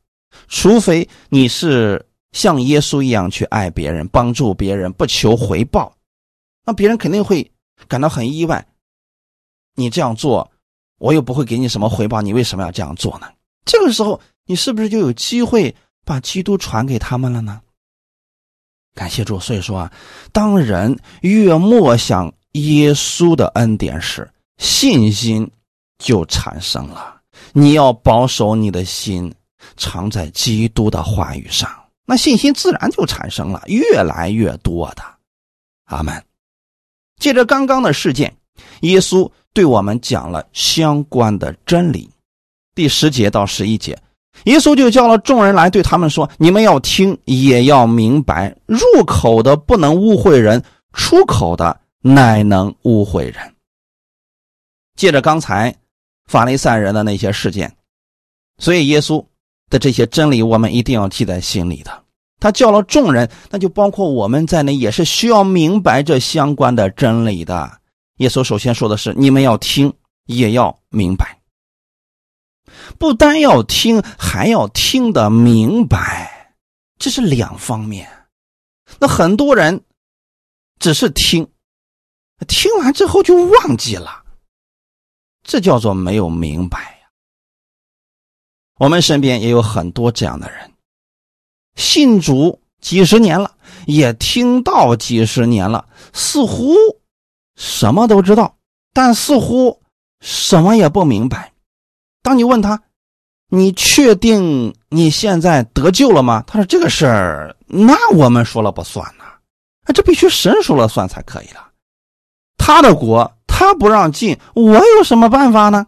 [0.48, 5.96] 除非你是像耶稣一样去爱别人、帮助别人，不求回报，
[6.66, 7.48] 那别人肯定会
[7.86, 8.66] 感到很意外。
[9.76, 10.50] 你这样做，
[10.98, 13.28] 我又不会给你什么回报，你为什么要这样做呢？
[13.64, 15.72] 这个时候，你是不是就有机会
[16.04, 17.60] 把基督传给他们了呢？
[18.92, 19.38] 感谢主。
[19.38, 19.92] 所以说啊，
[20.32, 25.48] 当人越默想耶稣的恩典时，信心
[25.98, 27.19] 就产生了。
[27.52, 29.32] 你要保守你的心，
[29.76, 31.68] 藏在基督的话语上，
[32.06, 35.02] 那信心自然就产生了，越来越多的。
[35.84, 36.22] 阿门。
[37.18, 38.34] 借着刚刚的事件，
[38.80, 39.30] 耶稣。
[39.52, 42.08] 对我们讲了相关的真理，
[42.72, 43.98] 第十节到十一节，
[44.44, 48.56] 耶稣就叫了众人来，对他们说：“你们要听，也要明白。
[48.66, 53.56] 入口的不能误会人，出口的乃能误会人。”
[54.94, 55.74] 借着刚才
[56.30, 57.76] 法利赛人的那些事件，
[58.58, 59.26] 所以耶稣
[59.68, 62.04] 的这些真理，我们一定要记在心里的。
[62.38, 67.80] 他叫了众人，那就包括我们在内，也是需要明白这相关的真理的。
[68.18, 69.92] 耶稣首先说的是：“你们要听，
[70.26, 71.40] 也要明白。
[72.96, 76.54] 不单要听，还要听得明白，
[76.96, 78.08] 这是两方面。
[79.00, 79.82] 那很多人
[80.78, 81.50] 只是听，
[82.46, 84.19] 听完之后就忘记了，
[85.42, 87.08] 这叫做没有明白呀。
[88.78, 90.72] 我们身边也有很多这样的人，
[91.76, 93.54] 信主几十年了，
[93.86, 96.74] 也听到几十年了，似乎……
[97.56, 98.56] 什么都知道，
[98.94, 99.82] 但似乎
[100.20, 101.52] 什么也不明白。
[102.22, 102.82] 当你问他
[103.52, 106.42] ：“你确定你现在得救了吗？
[106.46, 109.24] 他说：“这个事儿，那我们说了不算呐，
[109.84, 111.70] 啊，这必须神说了算才可以了。
[112.56, 115.86] 他的国他不让进，我有什么办法呢？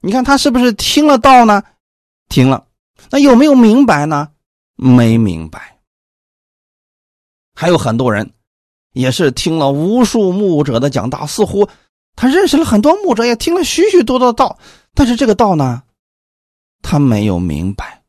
[0.00, 1.62] 你看他是不是听了道呢？
[2.28, 2.66] 听了，
[3.10, 4.28] 那有没有明白呢？
[4.76, 5.80] 没明白。
[7.54, 8.30] 还有很多人
[8.92, 11.68] 也是听了无数牧者的讲道，似乎
[12.14, 14.58] 他认识了很多牧者，也听了许许多多的道，
[14.94, 15.82] 但是这个道呢？”
[16.82, 18.02] 他没有明白，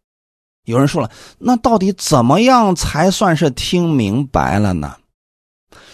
[0.65, 1.09] 有人说了，
[1.39, 4.97] 那到底怎么样才算是听明白了呢？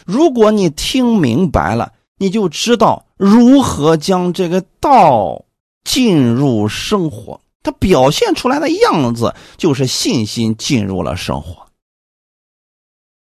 [0.05, 5.43] 如果你听明白了，你就知道如何将这个道
[5.83, 11.65] 进入生活，它表现出来的样子就是信心进入了生活。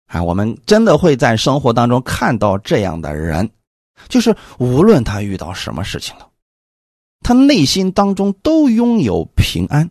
[0.08, 3.50] 啊，我们真的会在生活当中看到这样的人，
[4.10, 6.28] 就是无论他遇到什么事情了。
[7.22, 9.90] 他内心当中都拥有平安，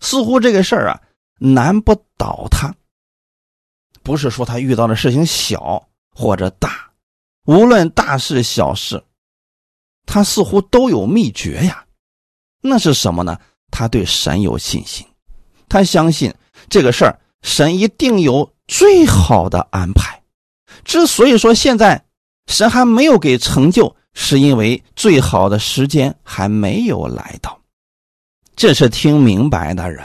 [0.00, 1.02] 似乎这个事儿啊
[1.38, 2.74] 难不倒他。
[4.02, 6.87] 不是说他遇到的事情小或者大，
[7.48, 9.02] 无论大事小事，
[10.04, 11.82] 他似乎都有秘诀呀。
[12.60, 13.38] 那是什么呢？
[13.70, 15.06] 他对神有信心，
[15.66, 16.32] 他相信
[16.68, 20.22] 这个事儿神一定有最好的安排。
[20.84, 22.04] 之所以说现在
[22.48, 23.96] 神还没有给成就。
[24.14, 27.56] 是因为最好的时间还没有来到，
[28.56, 30.04] 这是听明白的人。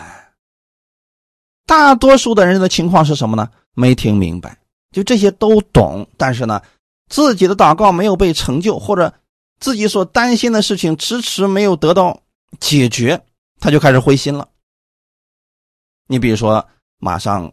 [1.65, 3.49] 大多数的人的情况是什么呢？
[3.73, 4.55] 没听明白，
[4.91, 6.61] 就这些都懂，但是呢，
[7.09, 9.13] 自己的祷告没有被成就，或者
[9.59, 12.21] 自己所担心的事情迟迟没有得到
[12.59, 13.21] 解决，
[13.59, 14.47] 他就开始灰心了。
[16.07, 16.65] 你比如说，
[16.99, 17.51] 马上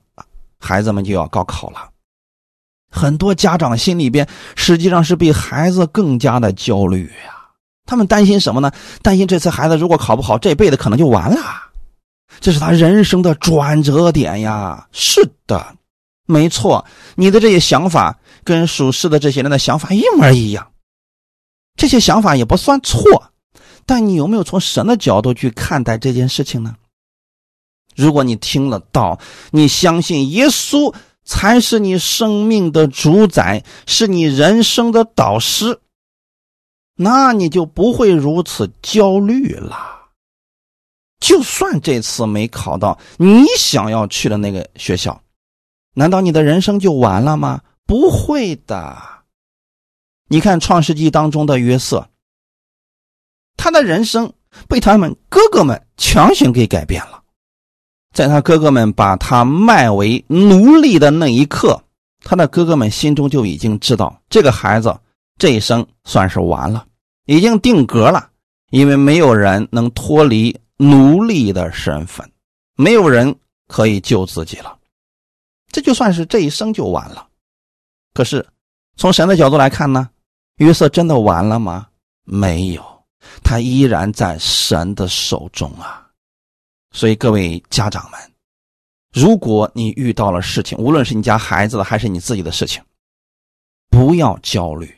[0.58, 1.88] 孩子们就要高考了。
[2.90, 4.26] 很多家长心里边
[4.56, 7.36] 实际上是比孩子更加的焦虑呀。
[7.86, 8.70] 他们担心什么呢？
[9.02, 11.40] 担心这次孩子如果考不好，这辈子可能就完了。
[12.40, 14.88] 这是他人生的转折点呀。
[14.92, 15.76] 是的，
[16.26, 16.84] 没错，
[17.14, 20.72] 你的这些想法跟属世的这些人的想法一模一样。
[21.76, 23.32] 这些想法也不算错，
[23.86, 26.76] 但你有没有从神的角度去看待这件事情呢？
[27.96, 29.18] 如果你听了道，
[29.50, 30.94] 你相信耶稣。
[31.22, 35.78] 才是你生命的主宰，是你人生的导师，
[36.96, 39.76] 那你就不会如此焦虑了。
[41.20, 45.22] 就算这次没考到你想要去的那个学校，
[45.94, 47.60] 难道你的人生就完了吗？
[47.90, 48.96] 不会的。
[50.28, 52.08] 你看《创世纪》当中的约瑟，
[53.56, 54.32] 他的人生
[54.68, 57.20] 被他们哥哥们强行给改变了。
[58.14, 61.82] 在他哥哥们把他卖为奴隶的那一刻，
[62.20, 64.96] 他的哥哥们心中就已经知道这个孩子
[65.36, 66.86] 这一生算是完了，
[67.26, 68.30] 已经定格了，
[68.70, 72.30] 因为没有人能脱离奴隶的身份，
[72.76, 73.34] 没有人
[73.66, 74.78] 可以救自己了，
[75.72, 77.26] 这就算是这一生就完了。
[78.12, 78.44] 可是
[78.96, 80.08] 从神的角度来看呢，
[80.56, 81.88] 约瑟真的完了吗？
[82.24, 82.84] 没有，
[83.42, 86.06] 他依然在神的手中啊。
[86.92, 88.20] 所以，各位家长们，
[89.12, 92.82] 如果你遇到了事情，无论是你家孩子的还是你自己的事情，
[93.88, 94.92] 不要焦虑，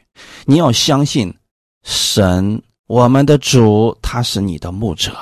[0.46, 1.34] 你要相信
[1.84, 5.14] 神，我们的主他是你的牧者，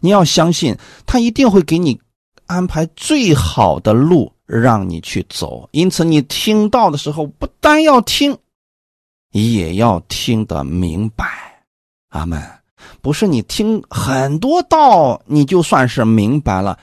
[0.00, 2.00] 你要相信他一定会给你
[2.46, 5.68] 安排最好的路让你去走。
[5.72, 8.36] 因此，你听到的时候，不单要听，
[9.30, 11.64] 也要听得明白。
[12.08, 12.42] 阿门。
[13.02, 16.78] 不是你听很多道，你就算是明白了。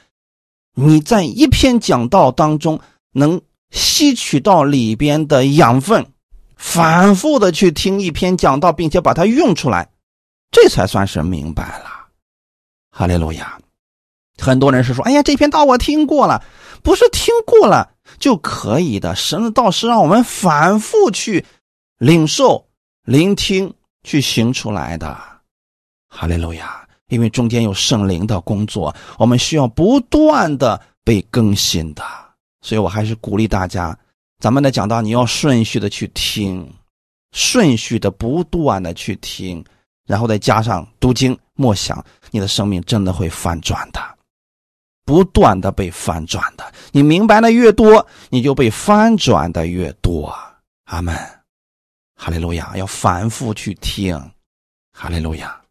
[0.74, 2.80] 你在一篇讲道当中
[3.11, 3.41] 能
[3.72, 6.05] 吸取到里边的养分，
[6.55, 9.89] 反复的去听一篇讲道，并且把它用出来，
[10.51, 11.86] 这才算是明白了。
[12.91, 13.59] 哈利路亚！
[14.39, 16.43] 很多人是说：“哎呀，这篇道我听过了，
[16.84, 19.15] 不是听过了就可以的。
[19.15, 21.45] 神的道是让我们反复去
[21.97, 22.65] 领受、
[23.03, 23.73] 聆听、
[24.03, 25.17] 去行出来的。”
[26.09, 26.88] 哈利路亚！
[27.09, 32.03] 因为中间有圣灵的工作，我们需要不断的被更新的，
[32.61, 33.97] 所以我还是鼓励大家，
[34.39, 36.69] 咱们的讲道你要顺序的去听，
[37.32, 39.63] 顺序的不断的去听，
[40.05, 44.01] 然后再加上读经默想，你的生命真的会翻转的，
[45.07, 46.73] 不断的被翻转的。
[46.91, 50.37] 你明白的越多，你就被翻转的越多。
[50.83, 51.15] 阿门！
[52.13, 52.75] 哈利路亚！
[52.75, 54.19] 要反复去听，
[54.91, 55.61] 哈利路亚！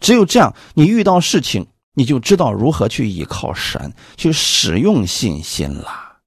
[0.00, 6.18] 只有这样，你遇到事情，你就知道如何去依靠神，去使用信心了。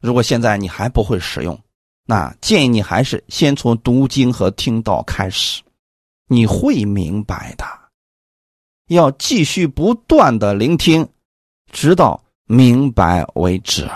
[0.00, 1.58] 如果现在你还不会使用，
[2.04, 5.60] 那建议你还是先从读经和听道开始，
[6.28, 7.64] 你会明白的。
[8.88, 11.08] 要继续不断的聆听，
[11.76, 13.86] 直到明白为止。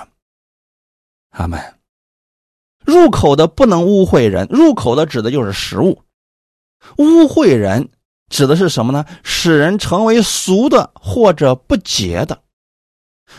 [1.30, 1.58] 阿门。
[2.84, 6.02] 入口的不能污秽人，入口的指的就是食物，
[6.98, 7.88] 污秽人
[8.28, 9.06] 指的是什么呢？
[9.24, 12.42] 使人成为俗的或者不洁的。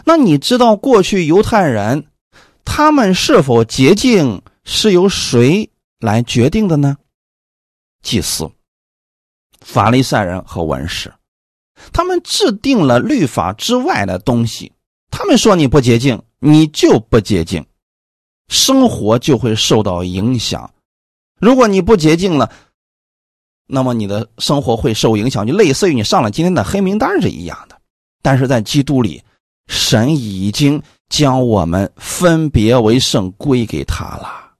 [0.05, 2.07] 那你知道过去犹太人
[2.65, 5.69] 他们是否洁净是由谁
[5.99, 6.97] 来决定的呢？
[8.01, 8.49] 祭司、
[9.59, 11.13] 法利赛人和文士，
[11.91, 14.71] 他们制定了律法之外的东西。
[15.09, 17.65] 他们说你不洁净，你就不洁净。
[18.47, 20.69] 生活就会受到影响。
[21.39, 22.51] 如果你不洁净了，
[23.67, 27.79] 那么你的生活会受影响，就类似于你上了今天的黑名单是一样的。
[28.21, 29.23] 但是在基督里，
[29.67, 34.51] 神已经将我们分别为圣归给他了。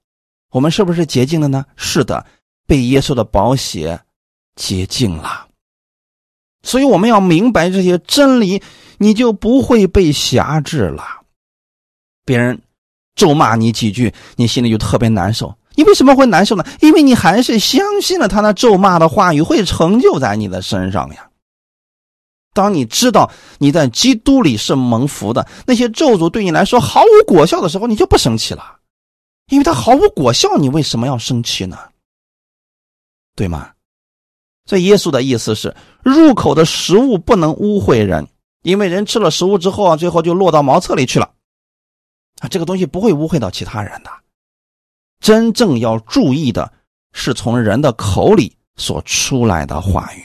[0.50, 1.64] 我们是不是洁净了呢？
[1.76, 2.26] 是的，
[2.66, 4.00] 被耶稣的宝血
[4.56, 5.46] 洁净了。
[6.62, 8.62] 所以我们要明白这些真理，
[8.98, 11.04] 你就不会被辖制了。
[12.24, 12.60] 别人。
[13.14, 15.54] 咒骂你几句，你心里就特别难受。
[15.74, 16.64] 你为什么会难受呢？
[16.80, 21.28] 因为你还是相信了他那咒骂的话语会成就在你的身上呀。
[22.54, 28.78] 当你知道你在基督里是蒙福的，那些咒诅对你来说毫无果效的时候，你就不生气了，
[29.50, 31.78] 因为它毫无果效，你为什么要生气呢？
[33.36, 33.72] 对吗？
[34.72, 38.26] 所以耶稣的意思是，入口的食物不能污秽人，
[38.62, 41.30] 因为人吃了食物之后啊，最后就落到茅厕里去了。
[42.40, 44.10] 啊，这个东西不会污秽到其他人的。
[45.20, 46.72] 真正要注意的
[47.12, 50.24] 是从人的口里所出来的话语。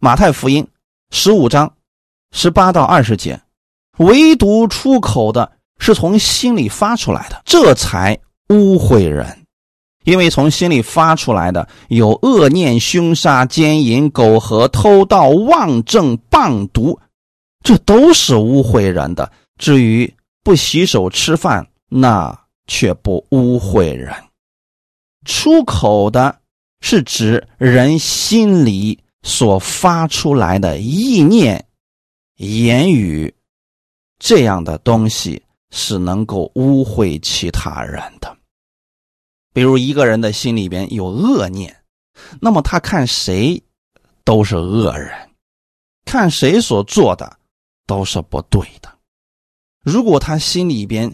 [0.00, 0.66] 马太福音
[1.10, 1.72] 十五章
[2.32, 3.40] 十八到二十节，
[3.98, 8.18] 唯独出口的是从心里发出来的，这才
[8.48, 9.41] 污秽人。
[10.04, 16.98] 因为从心里发出来的有恶念、凶杀、奸淫、苟合、偷盗、妄证、谤毒，
[17.62, 19.30] 这都是污秽人的。
[19.58, 22.36] 至于，不洗手吃饭，那
[22.66, 24.12] 却不污秽人。
[25.24, 26.36] 出口的
[26.80, 31.64] 是指人心里所发出来的意念、
[32.38, 33.32] 言语，
[34.18, 35.40] 这样的东西
[35.70, 38.36] 是能够污秽其他人的。
[39.52, 41.84] 比如一个人的心里边有恶念，
[42.40, 43.62] 那么他看谁
[44.24, 45.30] 都是恶人，
[46.04, 47.38] 看谁所做的
[47.86, 48.90] 都是不对的。
[49.84, 51.12] 如果他心里边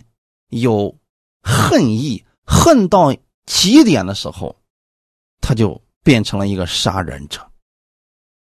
[0.50, 0.94] 有
[1.42, 3.14] 恨意，恨到
[3.46, 4.54] 极点的时候，
[5.40, 7.40] 他就变成了一个杀人者。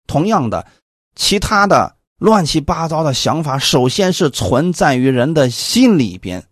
[0.07, 0.67] 同样的，
[1.15, 6.43] 其他的乱七八糟的想法，首先是存在于人的心里边，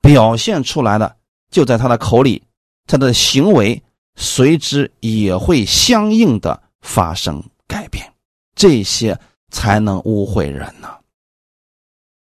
[0.00, 1.16] 表现出来的
[1.50, 2.42] 就在他的口里，
[2.88, 3.80] 他的行为
[4.16, 8.12] 随之也会相应的发生改变，
[8.56, 9.16] 这些
[9.50, 10.88] 才能污秽人呢。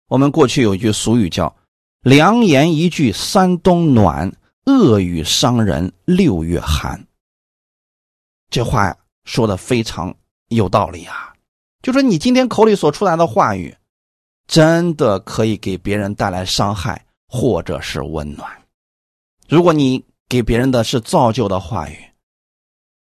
[0.07, 1.55] 我们过去有一句俗语叫
[2.01, 4.36] “良言一句三冬暖，
[4.66, 7.07] 恶语伤人六月寒”。
[8.51, 10.13] 这话说的非常
[10.49, 11.34] 有道理啊！
[11.82, 13.76] 就说你今天口里所出来的话语，
[14.47, 18.49] 真的可以给别人带来伤害，或者是温暖。
[19.47, 21.97] 如果你给别人的是造就的话语，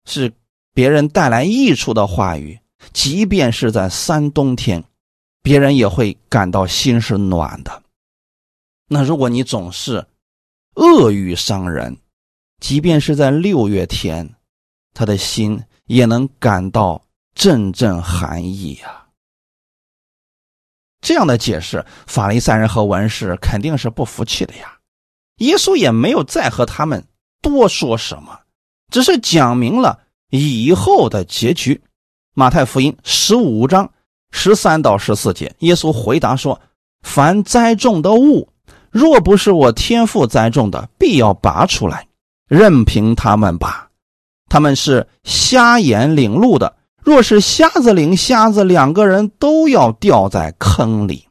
[0.06, 0.34] 是
[0.74, 2.60] 别人带来益处的话语，
[2.94, 4.84] 即便是在三冬天。
[5.42, 7.82] 别人也会感到心是暖的。
[8.90, 10.06] 那如果你总是
[10.76, 11.98] 恶语伤人，
[12.60, 14.36] 即便是在六月天，
[14.94, 19.08] 他的心也能感到阵阵寒意呀。
[21.00, 24.78] 这样的解释，法利赛人和文士肯定是不服气的呀。
[25.38, 27.08] 耶稣也没有再和他们
[27.42, 28.40] 多说什么，
[28.92, 31.82] 只是讲明了以后的结局。
[32.34, 33.92] 马太福音十五章。
[34.32, 36.62] 十三到十四节，耶稣回答说
[37.02, 38.48] ：“凡栽种的物，
[38.92, 42.08] 若不是我天父栽种的，必要拔出来，
[42.48, 43.90] 任凭他们吧。
[44.48, 51.26] 他们是瞎眼领路的，若是瞎子领瞎子，两个人都要掉在坑里。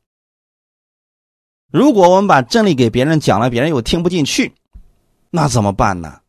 [1.71, 4.55] 如果我们把真理给别人讲了，别人又听不进去，
[5.41, 6.20] 那怎么办呢？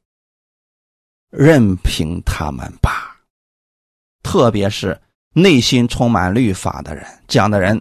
[1.32, 3.20] 任凭他们吧，
[4.22, 5.00] 特别是。”
[5.32, 7.80] 内心充满律法的人，这样的人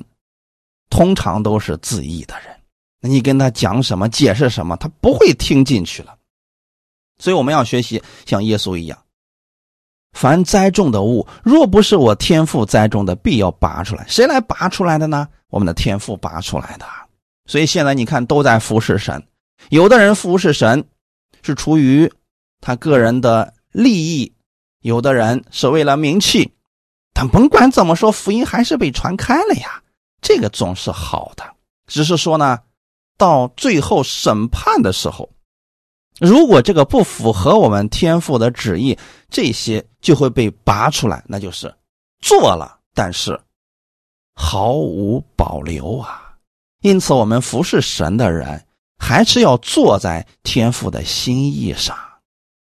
[0.90, 2.54] 通常都是自义的人。
[3.00, 6.14] 那你跟他讲什么、解释什么，他不会听进去了。
[7.18, 8.98] 所以我们要学习像耶稣一样，
[10.12, 14.04] 凡栽种的物，若不是我天赋栽种的，必要拔出来。
[14.06, 15.26] 谁来拔出来的呢？
[15.48, 16.86] 我们的天赋拔出来的。
[17.46, 19.26] 所以现在你看，都在服侍神。
[19.70, 20.84] 有的人服侍神
[21.43, 22.12] 是出于
[22.61, 24.32] 他个人的利益，
[24.80, 26.53] 有的人是为了名气。
[27.12, 29.82] 但甭管怎么说，福音还是被传开了呀，
[30.20, 31.45] 这个总是好的。
[31.86, 32.61] 只是说呢，
[33.16, 35.28] 到最后审判的时候，
[36.20, 38.97] 如果这个不符合我们天父的旨意，
[39.30, 41.74] 这些就会被拔出来，那就是
[42.20, 43.41] 做了，但是
[44.34, 46.36] 毫无保留啊。
[46.82, 48.64] 因此，我们服侍神的人，
[48.99, 51.96] 还是要坐在天父的心意上。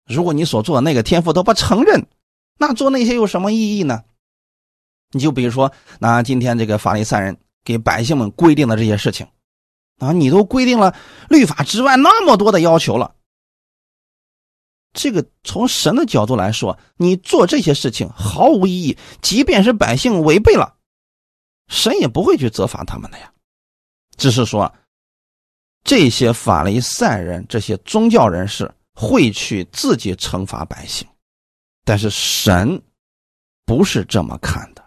[0.05, 2.05] 如果你所做的那个天父都不承认，
[2.59, 4.03] 那做那些有什么意义呢？
[5.11, 9.27] 你就比如说，那今天这个法利赛人给百姓们规定的这些事情，
[9.97, 10.95] 啊，你都规定了
[11.29, 13.15] 律法之外那么多的要求了，
[14.93, 18.97] 这个从神的角度来说，你做这些事情毫无意义。
[19.21, 20.75] 即便是百姓违背了，
[21.67, 23.31] 神也不会去责罚他们的呀。
[24.17, 24.73] 只是说，
[25.85, 31.07] 这些法利赛人、这些宗教人士会去自己惩罚百姓，
[31.85, 32.81] 但是神
[33.65, 34.83] 不是这么看的。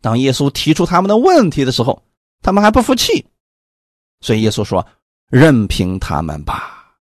[0.00, 2.02] 当耶稣提出他们的问题的时候，
[2.40, 3.26] 他们还不服气，
[4.20, 4.86] 所以耶稣说
[5.28, 6.94] ：“任凭他们吧。”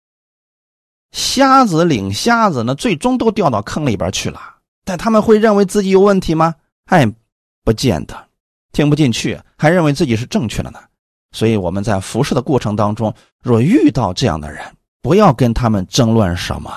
[1.12, 4.56] 瞎子领瞎子呢，最终都掉到坑里边去了。
[4.86, 6.56] 但他们会认为自己有问题吗？
[6.86, 7.06] 哎，
[7.64, 8.30] 不见得，
[8.72, 10.82] 听不进去，还认为自己是正确的呢。
[11.32, 13.14] 所以我们在服侍的过程当中，
[13.44, 14.64] 若遇到这样的人，
[15.02, 16.72] 不要跟他们争论什么，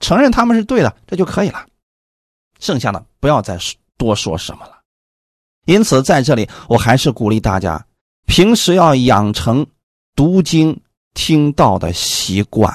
[0.00, 1.66] 承认他们是对的，这就可以了。
[2.58, 3.58] 剩下的不要再
[3.96, 4.72] 多说什么了。
[5.66, 7.84] 因此，在这里我还是鼓励大家，
[8.26, 9.66] 平时要养成
[10.14, 10.78] 读经
[11.14, 12.72] 听道的习惯，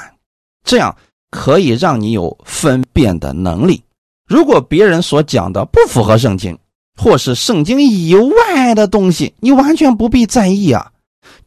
[0.63, 0.95] 这样
[1.29, 3.83] 可以让你有分辨的能力。
[4.27, 6.57] 如果别人所讲的不符合圣经，
[6.97, 10.91] 或是圣经以外的东西，你完全不必在意啊，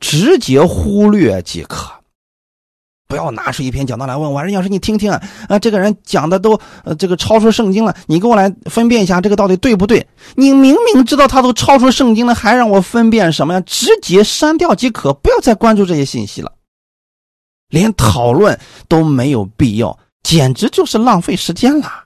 [0.00, 1.92] 直接忽略即可。
[3.06, 10.04] 不要拿出一篇讲道来问我，人要是你听听啊，啊，这个人讲的都呃这个超出圣经了，你给我来分辨一下这个到底对不对？
[10.34, 13.60] 你明明知道他都超出圣经了，还让我分辨什么呀？
[13.60, 16.50] 直接删掉即可，不要再关注这些信息了，
[17.68, 22.03] 连讨论都没有必要，简直就是浪费时间了。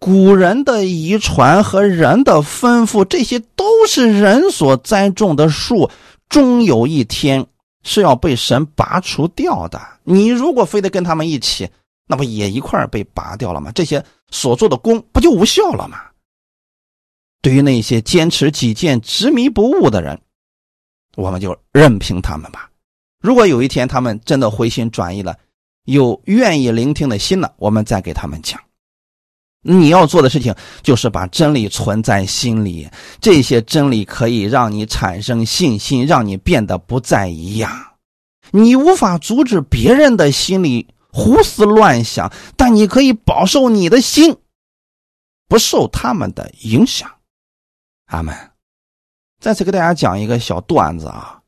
[0.00, 5.90] 古人的遗传和人的吩咐，这些都是人所栽种的树，
[6.30, 7.46] 终有一天
[7.82, 9.78] 是要被神拔除掉的。
[10.02, 11.68] 你如果非得跟他们一起，
[12.06, 13.70] 那不也一块被拔掉了吗？
[13.72, 15.98] 这些所做的功不就无效了吗？
[17.42, 20.18] 对于那些坚持己见、执迷不悟的人，
[21.14, 22.70] 我们就任凭他们吧。
[23.20, 25.36] 如果有一天他们真的回心转意了，
[25.84, 28.58] 有愿意聆听的心了，我们再给他们讲。
[29.62, 32.88] 你要做的事情就是把真理存在心里，
[33.20, 37.70] 这些真理可以让你产生信心，让你变得不再一样。
[38.52, 44.36] 你无法阻止别人的心里胡思乱想，但你可以保守你的心，
[45.46, 47.10] 不受他们的影响。
[48.06, 48.34] 阿门。
[49.40, 51.42] 再次给大家讲一个小段子啊，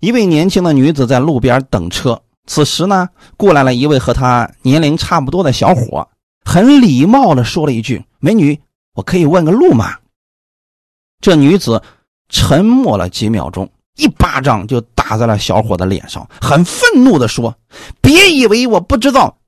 [0.00, 2.22] 一位年轻的女子在路边等车。
[2.46, 6.08] 此时呢，过来了一位和他年龄差不多的小伙，
[6.44, 8.60] 很礼貌的说了一句：“美女，
[8.94, 9.98] 我可以问个路吗？”
[11.20, 11.82] 这女子
[12.28, 17.56] 沉默了几秒钟，一巴掌就打在了小伙的脸上，很愤怒的说
[18.00, 19.38] ：“别以为我不知道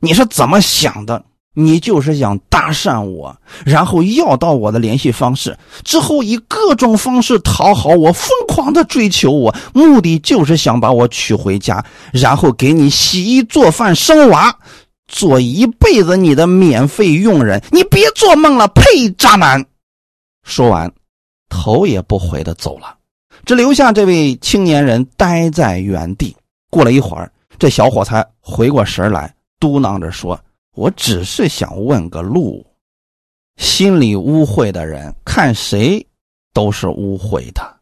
[0.00, 1.24] 你是怎么想的。”
[1.54, 3.34] 你就是想搭讪我，
[3.64, 14.58] 然后要到我的联系方式，之后以各种方式讨好我，疯狂的追求我，目的就是想把我娶回家，然后给你洗衣做饭生娃，
[15.06, 17.62] 做一辈子你的免费佣人。
[17.70, 19.08] 你别做梦了，呸！
[19.16, 19.64] 渣男。
[20.42, 20.92] 说完，
[21.48, 22.96] 头也不回的走了，
[23.46, 26.34] 只留下这位青年人呆在原地。
[26.68, 27.30] 过了一会儿，
[27.60, 30.36] 这小伙才回过神来，嘟囔着说。
[30.74, 32.66] 我只是想问个路，
[33.56, 36.04] 心里污秽的人看谁
[36.52, 37.80] 都是污秽的，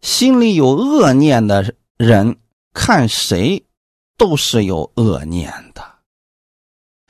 [0.00, 2.36] 心里有恶念的人
[2.72, 3.64] 看谁
[4.16, 5.82] 都是有恶念的，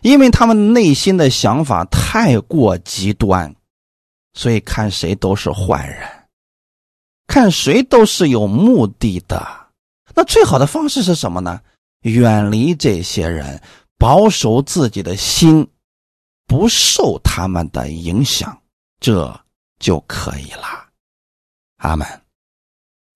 [0.01, 3.55] 因为他们内心的想法太过极端，
[4.33, 6.09] 所以看谁都是坏人，
[7.27, 9.47] 看谁都是有目的的。
[10.15, 11.61] 那最好的方式是什么呢？
[12.03, 13.61] 远离这些人。
[13.99, 15.67] 保守自己的心，
[16.47, 18.57] 不受他们的影响，
[19.01, 19.35] 这
[19.79, 20.67] 就可以了。
[21.79, 22.07] 阿门。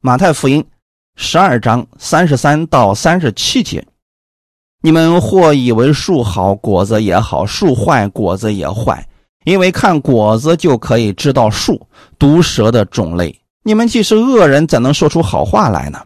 [0.00, 0.64] 马太福音
[1.16, 3.86] 十二章三十三到三十七节：
[4.80, 9.06] 你们或以为树好，果子也好；树坏，果子也坏。
[9.44, 11.86] 因为看果子就可以知道树。
[12.18, 16.04] 毒蛇的种类，你们既是恶人，怎能说出好话来呢？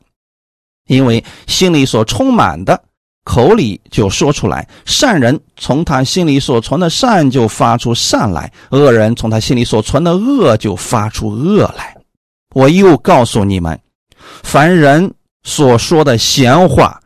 [0.86, 2.84] 因为心里所充满的。
[3.24, 11.96] 口里就说出来；善人从他心里所存的善就发出善来，恶人从他心里所存的恶就发出恶来。
[12.54, 13.80] 我又告诉你们，
[14.42, 15.12] 凡人
[15.44, 17.00] 所说的闲话，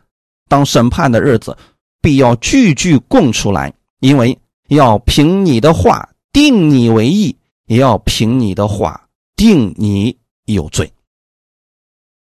[0.49, 1.57] 当审判的日子，
[2.01, 4.37] 必要句句供出来，因为
[4.69, 7.37] 要凭你的话定你为义，
[7.67, 10.91] 也要凭你的话定你有罪。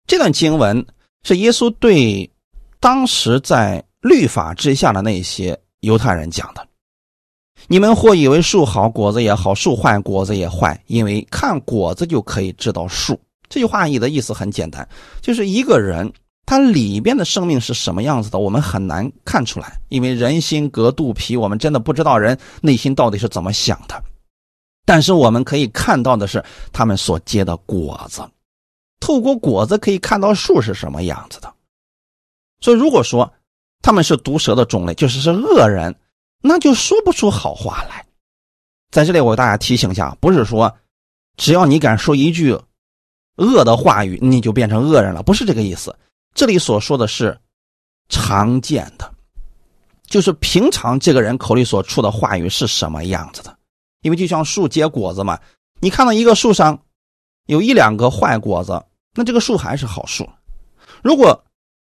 [0.06, 0.84] 这段经文
[1.22, 2.28] 是耶稣对
[2.84, 6.68] 当时在律法之下的那些犹太人讲的。
[7.66, 13.18] 你们或以为树好果子也好，树坏果子也坏，因为看果子就可以知道树。
[13.48, 14.86] 这句话意的意思很简单，
[15.22, 16.12] 就是一个人
[16.44, 23.98] 他里边的生命是什么样子的，我们很难看出来，因为人心隔肚皮，我们真的不知道人内心到底是怎么想的。
[24.84, 28.20] 但是我们可以看到的是他们所结的果子。
[29.00, 31.50] 透过果子可以看到树是什么样子的，
[32.60, 33.32] 所以如果说
[33.82, 35.94] 他们是毒蛇的种类，就是是恶人，
[36.40, 38.04] 那就说不出好话来。
[38.90, 40.74] 在这里，我给大家提醒一下，不是说
[41.36, 42.58] 只要你敢说一句
[43.36, 45.94] 恶的话语，你就变成恶人了，不是这个意思。
[46.34, 47.38] 这里所说的是
[48.08, 49.12] 常见的，
[50.06, 53.56] 就是平常这个人口里所出的话语是什么样子的。
[54.02, 55.38] 因为就像树结果子嘛，
[55.80, 56.80] 你看到一个树上
[57.46, 58.82] 有一两个坏果子。
[59.16, 60.28] 那这个树还是好树，
[61.00, 61.44] 如果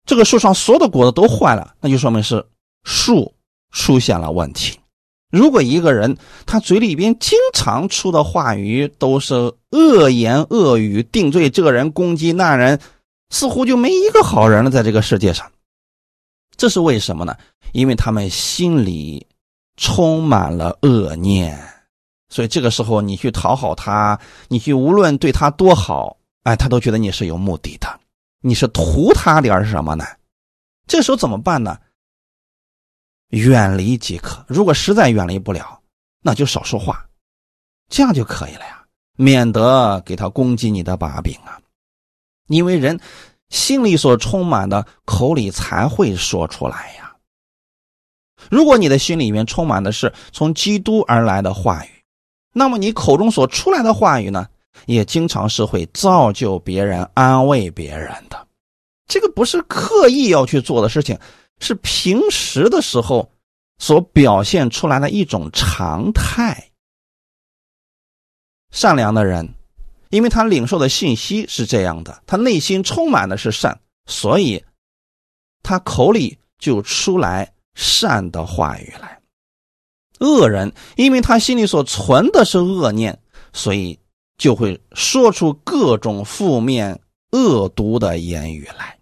[0.05, 2.45] 这个树上所有的果子都坏了，那就说明是
[2.85, 3.33] 树
[3.71, 4.79] 出现了问题。
[5.31, 9.35] 如果一个人他嘴里边经常出的话语都是
[9.71, 12.79] 恶言恶语，定罪这个人，攻击那人，
[13.31, 15.51] 似乎就没一个好人了，在这个世界上。
[16.57, 17.35] 这是为什么呢？
[17.73, 19.27] 因为他们心里
[19.79, 21.59] 充满了恶念，
[22.29, 26.19] 所以这个时候你去讨好他，你去无论对他多好。
[26.43, 27.89] 哎，他都觉得你是有目的的，
[28.43, 30.05] 你是图他点什么呢？
[30.87, 31.79] 这时候怎么办呢？
[33.29, 34.45] 远离即可。
[34.49, 35.81] 如果实在远离不了，
[36.21, 37.09] 那就少说话，
[37.89, 38.85] 这样就可以了呀，
[39.17, 41.59] 免得给他攻击你的把柄啊。
[42.49, 43.01] 因为人
[43.49, 47.17] 心里所充满的，口里才会说出来呀。
[48.51, 51.91] 如果你的心里面充满的是从基督而来的话语，
[52.53, 54.49] 那么你口中所出来的话语呢？
[54.87, 58.47] 也经常是会造就别人、安慰别人的，
[59.07, 61.19] 这个不是刻意要去做的事情，
[61.61, 63.31] 是平时的时候
[63.79, 66.71] 所表现出来的一种常态。
[68.71, 69.55] 善良的人，
[70.11, 74.65] 因为他领受的信息是这样的，他内心充满的是善，所以
[75.63, 79.21] 他口里就出来善的话语来。
[80.21, 83.19] 恶人，因为他心里所存的是恶念，
[83.53, 83.99] 所以。
[84.39, 88.99] 就会说出各种负面、恶毒的言语来。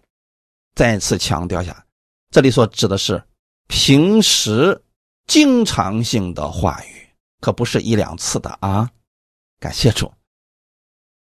[0.75, 1.85] 再次强调下，
[2.29, 3.21] 这里所指的是
[3.67, 4.81] 平时、
[5.27, 7.07] 经常性的话语，
[7.39, 8.89] 可不是一两次的啊！
[9.59, 10.11] 感谢主。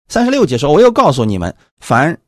[0.09, 2.21] 三十六节说：“我要告诉你们，凡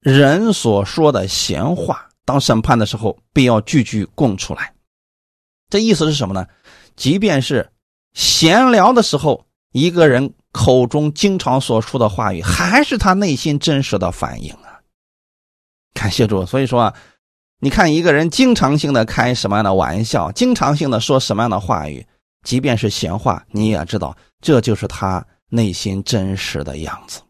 [0.00, 4.74] 人所说的闲话，当审判的时候，必要句句供出来。”
[5.70, 6.46] 这意思是什么呢？
[6.96, 7.70] 即便是
[8.14, 10.34] 闲聊的时候，一个人。
[10.56, 14.80] 口中经常所说的话语，还是他内心真实的反应啊！
[15.92, 16.46] 感谢主。
[16.46, 16.94] 所以说啊，
[17.60, 22.04] 你看一个人经常性的开什么样的玩笑，经常性的说什么样的话语，
[22.42, 27.20] 即便是闲话，你也知道这就是他内心真实的样子。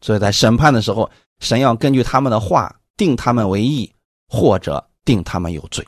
[0.00, 3.92] 所以在审判的时候，神要根据他们的话定他们为义，
[4.28, 5.84] 或者定他们有罪。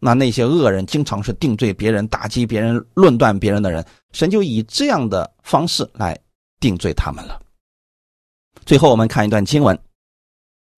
[0.00, 6.18] 那那些恶人经常是定罪别人、打击别人、论断别人的人，神就以这样的方式来
[6.58, 7.40] 定罪他们了。
[8.64, 9.76] 最后，我们看一段经文，《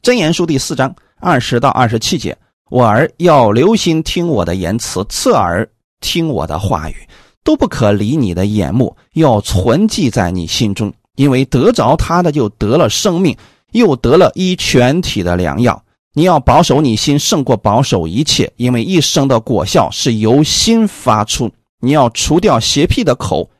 [0.02, 2.36] 真言书》第四章二十到二十七节
[2.70, 5.68] ：“我儿要留心听我的言辞，侧耳
[6.00, 6.96] 听我的话语，
[7.42, 13.36] 都不可离你的眼目，要存记在你心中，因为得着他的就得了生命，
[13.72, 15.82] 又得了医全体的良药。”
[16.14, 21.50] 你要保守你心，胜过保守一切，因为一生的果效是由心发出。
[21.82, 23.50] 你要除掉邪僻的口，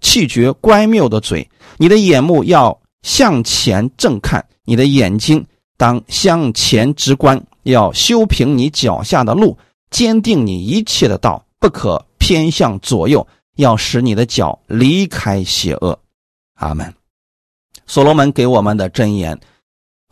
[0.00, 1.50] 气绝乖谬的嘴。
[1.76, 5.44] 你的眼目要向前正看，你的眼睛
[5.76, 7.44] 当向前直观。
[7.64, 9.58] 要修平你脚下的路，
[9.90, 13.26] 坚定你一切的道，不可偏向左右。
[13.56, 15.98] 要使你的脚离开邪恶。
[16.54, 16.94] 阿门。
[17.86, 19.38] 所罗门给我们的箴言。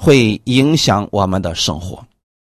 [0.03, 2.03] 会影响我们的生活，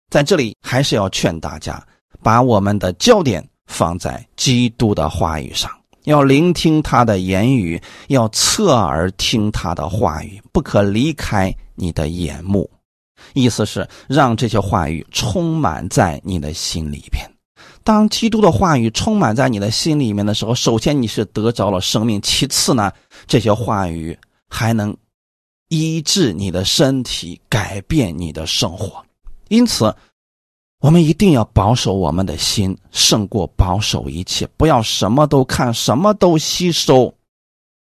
[0.09, 1.81] 在这里还是要劝大家，
[2.21, 5.71] 把我们的焦点放在基督的话语上，
[6.03, 12.69] 要聆听他的言语，要侧耳听他的话语，不可离开你的眼目。
[13.33, 17.29] 意思是让这些话语充满在你的心里边。
[17.83, 22.91] 当基督的话语充满在你的心里面的时候，首先你是得着了生命，其次呢，
[23.27, 24.17] 这些话语
[24.49, 24.95] 还能
[25.69, 29.03] 医治你的身体，改变你的生活。
[29.49, 29.93] 因此，
[30.85, 34.47] 我们一定要保守我们的心，胜过保守一切。
[34.55, 37.11] 不要什么都看，什么都吸收，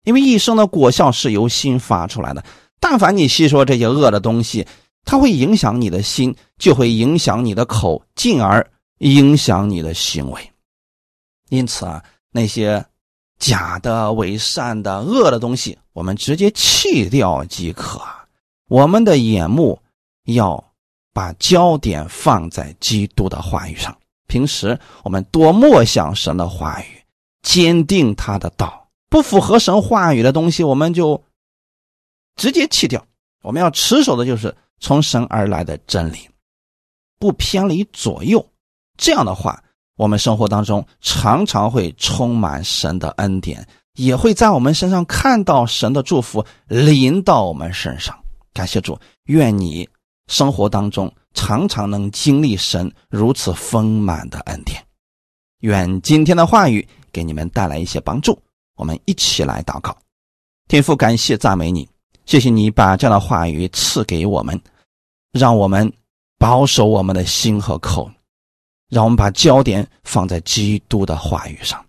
[0.04, 2.44] 因为一生的果效是由心发出来的。
[2.78, 4.66] 但凡你吸收这些恶的东西，
[5.06, 10.50] 它会影响你的心，就会影响你的口，进而影响你的行为。
[11.48, 12.84] 因此啊，那些
[13.38, 17.98] 假的、伪善的、恶的东西，我们直接弃掉即可。
[18.68, 19.80] 我们的眼目
[20.26, 20.62] 要
[21.12, 23.96] 把焦点放在基督的话语上。
[24.26, 27.02] 平时我们多默想神的话语，
[27.42, 28.88] 坚定他的道。
[29.08, 31.22] 不符合神话语的东西，我们就。
[32.36, 33.04] 直接弃掉，
[33.42, 36.26] 我们要持守的就是从神而来的真理，
[37.18, 38.42] 不偏离左右。
[38.96, 39.62] 这样的话，
[39.96, 48.18] 我们生活当中常常会充满神的恩典，也会在我们身上看到神的祝福临到我们身上。
[48.54, 49.86] 感谢主，愿你
[50.30, 54.82] 生活当中常常能经历神如此丰满的恩典。
[55.58, 58.40] 愿今天的话语给你们带来一些帮助。
[58.76, 59.94] 我们一起来祷告，
[60.68, 61.86] 天父，感谢赞美你。
[62.24, 64.58] 谢谢你把这样的话语赐给我们，
[65.32, 65.92] 让我们
[66.38, 68.10] 保守我们的心和口，
[68.88, 71.84] 让我们把焦点放在基督的话语上，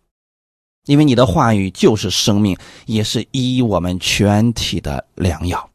[0.87, 5.70] 因为你的话语就是生命，也是医我们全体的良药。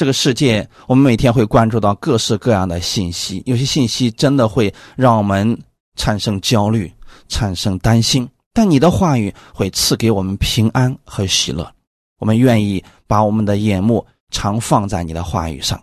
[0.00, 5.54] 这个世界，我们每天会关注到各式各样的信息，有些信息真的会让我们
[5.94, 6.90] 产生焦虑、
[7.28, 11.70] 产生担心，但你的话语会赐给我们平安和喜乐。
[12.18, 15.78] 我们愿意把我们的眼目常放在你的话语上，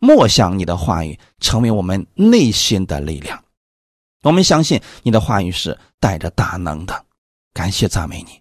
[0.00, 3.42] 默想你的话语，成为我们内心的力量。
[4.22, 7.06] 我们相信你的话语是带着大能的。
[7.54, 8.38] 感谢赞美你。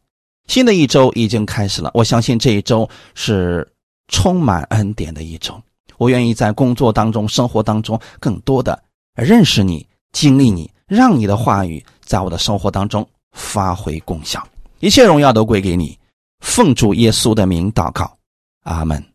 [0.48, 3.66] 新的一周已经开始了，我相信这一周是
[4.12, 5.60] 充满恩典的一种。
[5.98, 8.80] 我愿意在工作当中、生活当中更多的
[9.16, 14.48] 认识你、经历你，让你的话语在我的生活当中发挥功效。
[14.80, 15.98] 一切荣耀都归给你。
[16.40, 18.12] 奉主耶稣的名祷告，
[18.64, 19.11] 阿门。